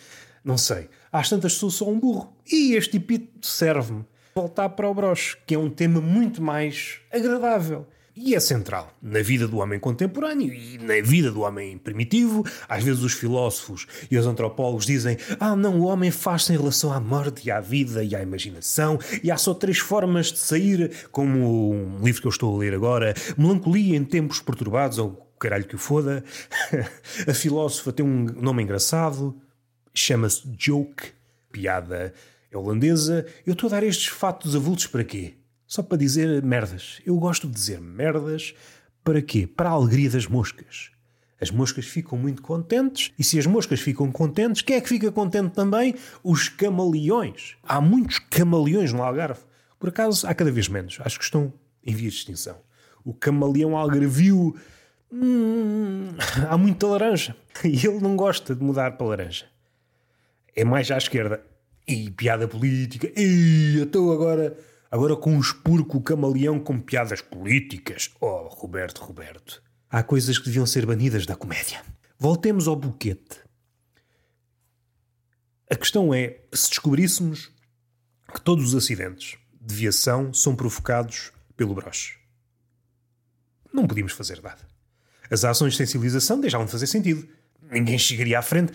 não 0.43 0.57
sei. 0.57 0.89
Às 1.11 1.29
tantas 1.29 1.53
sou 1.53 1.71
só 1.71 1.89
um 1.89 1.99
burro. 1.99 2.35
E 2.51 2.75
este 2.75 2.97
epíteto 2.97 3.47
serve-me 3.47 4.05
voltar 4.35 4.69
para 4.69 4.89
o 4.89 4.93
broche, 4.93 5.37
que 5.47 5.55
é 5.55 5.57
um 5.57 5.69
tema 5.69 6.01
muito 6.01 6.41
mais 6.41 6.99
agradável. 7.11 7.87
E 8.15 8.35
é 8.35 8.39
central 8.39 8.95
na 9.01 9.21
vida 9.23 9.47
do 9.47 9.57
homem 9.57 9.79
contemporâneo 9.79 10.53
e 10.53 10.77
na 10.77 11.01
vida 11.01 11.31
do 11.31 11.41
homem 11.41 11.79
primitivo. 11.79 12.45
Às 12.69 12.83
vezes 12.83 13.01
os 13.01 13.13
filósofos 13.13 13.87
e 14.09 14.15
os 14.15 14.27
antropólogos 14.27 14.85
dizem: 14.85 15.17
Ah, 15.39 15.55
não, 15.55 15.79
o 15.79 15.85
homem 15.85 16.11
faz-se 16.11 16.53
em 16.53 16.57
relação 16.57 16.93
à 16.93 16.99
morte 16.99 17.47
e 17.47 17.51
à 17.51 17.59
vida 17.59 18.03
e 18.03 18.15
à 18.15 18.21
imaginação, 18.21 18.99
e 19.23 19.31
há 19.31 19.37
só 19.37 19.53
três 19.55 19.79
formas 19.79 20.31
de 20.31 20.37
sair, 20.37 21.07
como 21.11 21.73
um 21.73 22.03
livro 22.03 22.21
que 22.21 22.27
eu 22.27 22.31
estou 22.31 22.55
a 22.55 22.59
ler 22.59 22.75
agora, 22.75 23.15
Melancolia 23.35 23.97
em 23.97 24.03
Tempos 24.03 24.39
Perturbados, 24.39 24.99
ou 24.99 25.27
caralho 25.39 25.65
que 25.65 25.75
o 25.75 25.79
foda. 25.79 26.23
a 27.27 27.33
filósofa 27.33 27.91
tem 27.91 28.05
um 28.05 28.25
nome 28.25 28.61
engraçado, 28.61 29.35
chama-se 29.91 30.43
Joke, 30.55 31.11
piada 31.51 32.13
holandesa. 32.53 33.25
Eu 33.43 33.53
estou 33.53 33.67
a 33.67 33.71
dar 33.71 33.83
estes 33.83 34.05
fatos 34.05 34.55
avulsos 34.55 34.85
para 34.85 35.03
quê? 35.03 35.33
Só 35.73 35.81
para 35.81 35.97
dizer 35.97 36.43
merdas. 36.43 37.01
Eu 37.03 37.17
gosto 37.17 37.47
de 37.47 37.53
dizer 37.55 37.81
merdas 37.81 38.53
para 39.03 39.23
quê? 39.23 39.47
Para 39.47 39.69
a 39.69 39.71
alegria 39.71 40.07
das 40.07 40.27
moscas. 40.27 40.91
As 41.41 41.49
moscas 41.49 41.85
ficam 41.85 42.15
muito 42.15 42.43
contentes 42.43 43.11
e 43.17 43.23
se 43.23 43.39
as 43.39 43.47
moscas 43.47 43.79
ficam 43.79 44.11
contentes, 44.11 44.61
quem 44.61 44.75
é 44.75 44.81
que 44.81 44.87
fica 44.87 45.11
contente 45.11 45.55
também? 45.55 45.95
Os 46.23 46.47
camaleões. 46.47 47.55
Há 47.63 47.81
muitos 47.81 48.19
camaleões 48.19 48.93
no 48.93 49.01
Algarve. 49.01 49.41
Por 49.79 49.89
acaso, 49.89 50.27
há 50.27 50.35
cada 50.35 50.51
vez 50.51 50.67
menos. 50.67 50.99
Acho 51.03 51.17
que 51.17 51.25
estão 51.25 51.51
em 51.83 51.95
vias 51.95 52.13
de 52.13 52.19
extinção. 52.19 52.57
O 53.03 53.11
camaleão 53.11 53.75
algarvio... 53.75 54.55
Hum, 55.11 56.09
há 56.51 56.55
muita 56.55 56.85
laranja. 56.85 57.35
E 57.65 57.83
ele 57.83 57.99
não 57.99 58.15
gosta 58.15 58.53
de 58.53 58.63
mudar 58.63 58.91
para 58.91 59.07
laranja. 59.07 59.47
É 60.55 60.63
mais 60.63 60.91
à 60.91 60.99
esquerda. 60.99 61.43
E 61.87 62.11
piada 62.11 62.47
política. 62.47 63.11
E 63.19 63.79
estou 63.81 64.13
agora, 64.13 64.55
agora 64.93 65.15
com 65.15 65.33
um 65.33 65.39
espurco 65.39 65.99
camaleão 66.01 66.59
com 66.59 66.79
piadas 66.79 67.19
políticas. 67.19 68.11
Oh, 68.21 68.47
Roberto, 68.47 68.99
Roberto. 68.99 69.59
Há 69.89 70.03
coisas 70.03 70.37
que 70.37 70.45
deviam 70.45 70.67
ser 70.67 70.85
banidas 70.85 71.25
da 71.25 71.35
comédia. 71.35 71.81
Voltemos 72.19 72.67
ao 72.67 72.75
boquete. 72.75 73.39
A 75.67 75.75
questão 75.75 76.13
é 76.13 76.41
se 76.53 76.69
descobríssemos 76.69 77.51
que 78.31 78.39
todos 78.39 78.65
os 78.65 78.75
acidentes 78.75 79.35
de 79.59 79.73
viação 79.73 80.31
são 80.31 80.55
provocados 80.55 81.31
pelo 81.57 81.73
broche. 81.73 82.19
Não 83.73 83.87
podíamos 83.87 84.13
fazer 84.13 84.43
nada. 84.43 84.61
As 85.27 85.43
ações 85.43 85.73
de 85.73 85.77
sensibilização 85.77 86.39
deixavam 86.39 86.67
de 86.67 86.71
fazer 86.71 86.85
sentido. 86.85 87.27
Ninguém 87.63 87.97
chegaria 87.97 88.37
à 88.37 88.43
frente. 88.43 88.73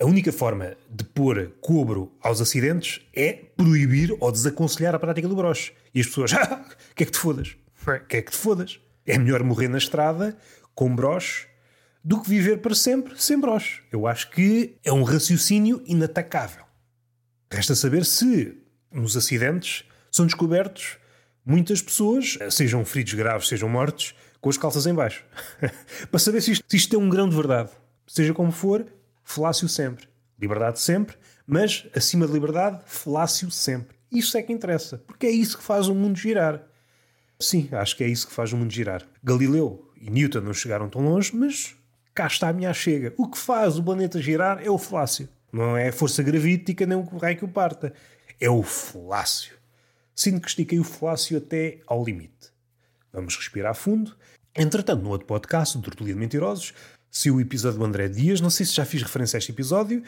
A 0.00 0.04
única 0.04 0.32
forma 0.32 0.76
de 0.90 1.04
pôr 1.04 1.52
cobro 1.60 2.12
aos 2.20 2.40
acidentes 2.40 3.00
é 3.14 3.32
proibir 3.32 4.16
ou 4.18 4.32
desaconselhar 4.32 4.94
a 4.94 4.98
prática 4.98 5.28
do 5.28 5.36
broche. 5.36 5.72
E 5.94 6.00
as 6.00 6.06
pessoas, 6.06 6.32
ah, 6.34 6.64
que 6.96 7.04
é 7.04 7.06
que 7.06 7.12
te 7.12 7.18
fodas? 7.18 7.56
Que 8.08 8.16
é 8.16 8.22
que 8.22 8.32
te 8.32 8.36
fodas? 8.36 8.80
É 9.06 9.16
melhor 9.16 9.42
morrer 9.44 9.68
na 9.68 9.78
estrada 9.78 10.36
com 10.74 10.94
broche 10.94 11.46
do 12.02 12.20
que 12.20 12.28
viver 12.28 12.58
para 12.58 12.74
sempre 12.74 13.14
sem 13.22 13.38
broche. 13.38 13.82
Eu 13.92 14.06
acho 14.06 14.30
que 14.30 14.76
é 14.84 14.92
um 14.92 15.04
raciocínio 15.04 15.82
inatacável. 15.86 16.64
Resta 17.50 17.74
saber 17.74 18.04
se 18.04 18.58
nos 18.90 19.16
acidentes 19.16 19.84
são 20.10 20.26
descobertos 20.26 20.98
muitas 21.46 21.80
pessoas, 21.80 22.38
sejam 22.50 22.84
feridos 22.84 23.14
graves, 23.14 23.48
sejam 23.48 23.68
mortos, 23.68 24.14
com 24.40 24.50
as 24.50 24.58
calças 24.58 24.86
em 24.86 24.94
baixo. 24.94 25.24
para 26.10 26.18
saber 26.18 26.40
se 26.40 26.52
isto, 26.52 26.64
se 26.66 26.76
isto 26.76 26.96
é 26.96 26.98
um 26.98 27.08
grão 27.08 27.28
de 27.28 27.36
verdade. 27.36 27.70
Seja 28.06 28.34
como 28.34 28.50
for, 28.50 28.86
falácio 29.24 29.68
sempre. 29.68 30.06
Liberdade 30.38 30.80
sempre, 30.80 31.16
mas 31.46 31.86
acima 31.94 32.26
de 32.26 32.32
liberdade, 32.32 32.82
falácio 32.86 33.50
sempre. 33.50 33.96
Isso 34.10 34.36
é 34.36 34.42
que 34.42 34.52
interessa, 34.52 34.98
porque 34.98 35.26
é 35.26 35.30
isso 35.30 35.58
que 35.58 35.64
faz 35.64 35.88
o 35.88 35.94
mundo 35.94 36.16
girar. 36.16 36.62
Sim, 37.38 37.68
acho 37.72 37.96
que 37.96 38.04
é 38.04 38.08
isso 38.08 38.28
que 38.28 38.32
faz 38.32 38.52
o 38.52 38.56
mundo 38.56 38.72
girar. 38.72 39.02
Galileu 39.22 39.90
e 40.00 40.10
Newton 40.10 40.40
não 40.40 40.54
chegaram 40.54 40.88
tão 40.88 41.02
longe, 41.02 41.34
mas 41.34 41.74
cá 42.14 42.26
está 42.26 42.48
a 42.48 42.52
minha 42.52 42.72
chega. 42.72 43.12
O 43.16 43.28
que 43.28 43.38
faz 43.38 43.76
o 43.76 43.82
planeta 43.82 44.20
girar 44.22 44.62
é 44.64 44.70
o 44.70 44.78
falácio. 44.78 45.28
Não 45.52 45.76
é 45.76 45.88
a 45.88 45.92
força 45.92 46.22
gravítica 46.22 46.86
nem 46.86 46.96
o 46.96 47.02
raio 47.02 47.36
que 47.36 47.44
o 47.44 47.48
parta. 47.48 47.92
É 48.40 48.48
o 48.48 48.62
falácio. 48.62 49.56
Sinto 50.14 50.40
que 50.40 50.48
estiquei 50.48 50.78
o 50.78 50.84
falácio 50.84 51.36
até 51.36 51.80
ao 51.86 52.04
limite. 52.04 52.52
Vamos 53.12 53.36
respirar 53.36 53.74
fundo. 53.74 54.16
Entretanto, 54.56 55.02
no 55.02 55.10
outro 55.10 55.26
podcast, 55.26 55.76
o 55.76 55.80
Tortulia 55.80 56.14
de 56.14 56.20
Mentirosos, 56.20 56.72
se 57.14 57.30
o 57.30 57.40
episódio 57.40 57.78
do 57.78 57.84
André 57.84 58.08
Dias, 58.08 58.40
não 58.40 58.50
sei 58.50 58.66
se 58.66 58.74
já 58.74 58.84
fiz 58.84 59.00
referência 59.00 59.36
a 59.36 59.38
este 59.38 59.52
episódio, 59.52 60.02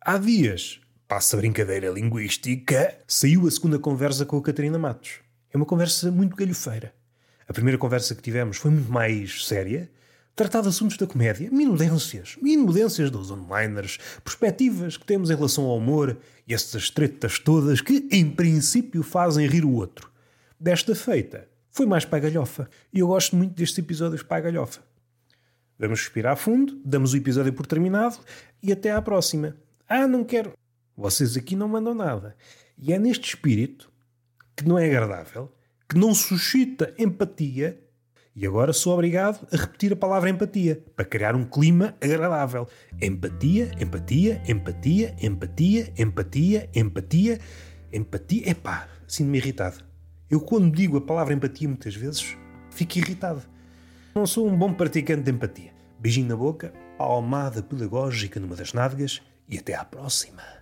há 0.00 0.18
dias, 0.18 0.80
passa 1.06 1.36
a 1.36 1.38
brincadeira 1.38 1.88
linguística, 1.88 2.96
saiu 3.06 3.46
a 3.46 3.50
segunda 3.50 3.78
conversa 3.78 4.26
com 4.26 4.36
a 4.36 4.42
Catarina 4.42 4.76
Matos. 4.76 5.20
É 5.52 5.56
uma 5.56 5.64
conversa 5.64 6.10
muito 6.10 6.34
galhofeira. 6.34 6.92
A 7.46 7.52
primeira 7.52 7.78
conversa 7.78 8.12
que 8.12 8.20
tivemos 8.20 8.56
foi 8.56 8.72
muito 8.72 8.90
mais 8.90 9.46
séria, 9.46 9.88
tratar 10.34 10.62
de 10.62 10.68
assuntos 10.68 10.96
da 10.96 11.06
comédia, 11.06 11.48
minudências, 11.48 12.36
minudências 12.42 13.08
dos 13.08 13.30
onliners, 13.30 14.00
perspectivas 14.24 14.96
que 14.96 15.06
temos 15.06 15.30
em 15.30 15.36
relação 15.36 15.64
ao 15.64 15.76
humor 15.76 16.18
e 16.44 16.52
essas 16.52 16.90
tretas 16.90 17.38
todas 17.38 17.80
que, 17.80 18.08
em 18.10 18.28
princípio, 18.28 19.04
fazem 19.04 19.46
rir 19.46 19.64
o 19.64 19.70
outro. 19.70 20.10
Desta 20.58 20.92
feita, 20.96 21.46
foi 21.70 21.86
mais 21.86 22.04
para 22.04 22.18
a 22.18 22.22
galhofa. 22.22 22.68
E 22.92 22.98
eu 22.98 23.06
gosto 23.06 23.36
muito 23.36 23.54
destes 23.54 23.78
episódios 23.78 24.24
para 24.24 24.38
a 24.38 24.40
galhofa. 24.40 24.87
Vamos 25.78 26.00
respirar 26.00 26.36
fundo, 26.36 26.80
damos 26.84 27.12
o 27.12 27.16
episódio 27.16 27.52
por 27.52 27.66
terminado 27.66 28.18
e 28.60 28.72
até 28.72 28.90
à 28.90 29.00
próxima. 29.00 29.56
Ah, 29.88 30.08
não 30.08 30.24
quero. 30.24 30.52
Vocês 30.96 31.36
aqui 31.36 31.54
não 31.54 31.68
mandam 31.68 31.94
nada. 31.94 32.34
E 32.76 32.92
é 32.92 32.98
neste 32.98 33.28
espírito, 33.28 33.88
que 34.56 34.66
não 34.66 34.76
é 34.76 34.86
agradável, 34.86 35.52
que 35.88 35.96
não 35.96 36.12
suscita 36.14 36.92
empatia, 36.98 37.80
e 38.34 38.46
agora 38.46 38.72
sou 38.72 38.92
obrigado 38.94 39.46
a 39.52 39.56
repetir 39.56 39.92
a 39.92 39.96
palavra 39.96 40.30
empatia 40.30 40.84
para 40.94 41.04
criar 41.04 41.34
um 41.34 41.44
clima 41.44 41.96
agradável. 42.00 42.68
Empatia, 43.00 43.72
empatia, 43.80 44.42
empatia, 44.46 45.14
empatia, 45.20 45.92
empatia, 45.98 46.70
empatia, 46.74 47.40
empatia. 47.92 48.48
Epá, 48.50 48.88
sinto-me 49.08 49.38
irritado. 49.38 49.84
Eu, 50.30 50.40
quando 50.40 50.72
digo 50.72 50.96
a 50.96 51.00
palavra 51.00 51.34
empatia, 51.34 51.68
muitas 51.68 51.96
vezes 51.96 52.36
fico 52.70 52.98
irritado. 52.98 53.42
Não 54.18 54.26
sou 54.26 54.48
um 54.48 54.58
bom 54.58 54.74
praticante 54.74 55.22
de 55.22 55.30
empatia. 55.30 55.72
Beijinho 56.00 56.26
na 56.26 56.36
boca, 56.36 56.72
palmada 56.98 57.62
pedagógica 57.62 58.40
numa 58.40 58.56
das 58.56 58.72
nádegas 58.72 59.22
e 59.48 59.56
até 59.56 59.76
à 59.76 59.84
próxima. 59.84 60.57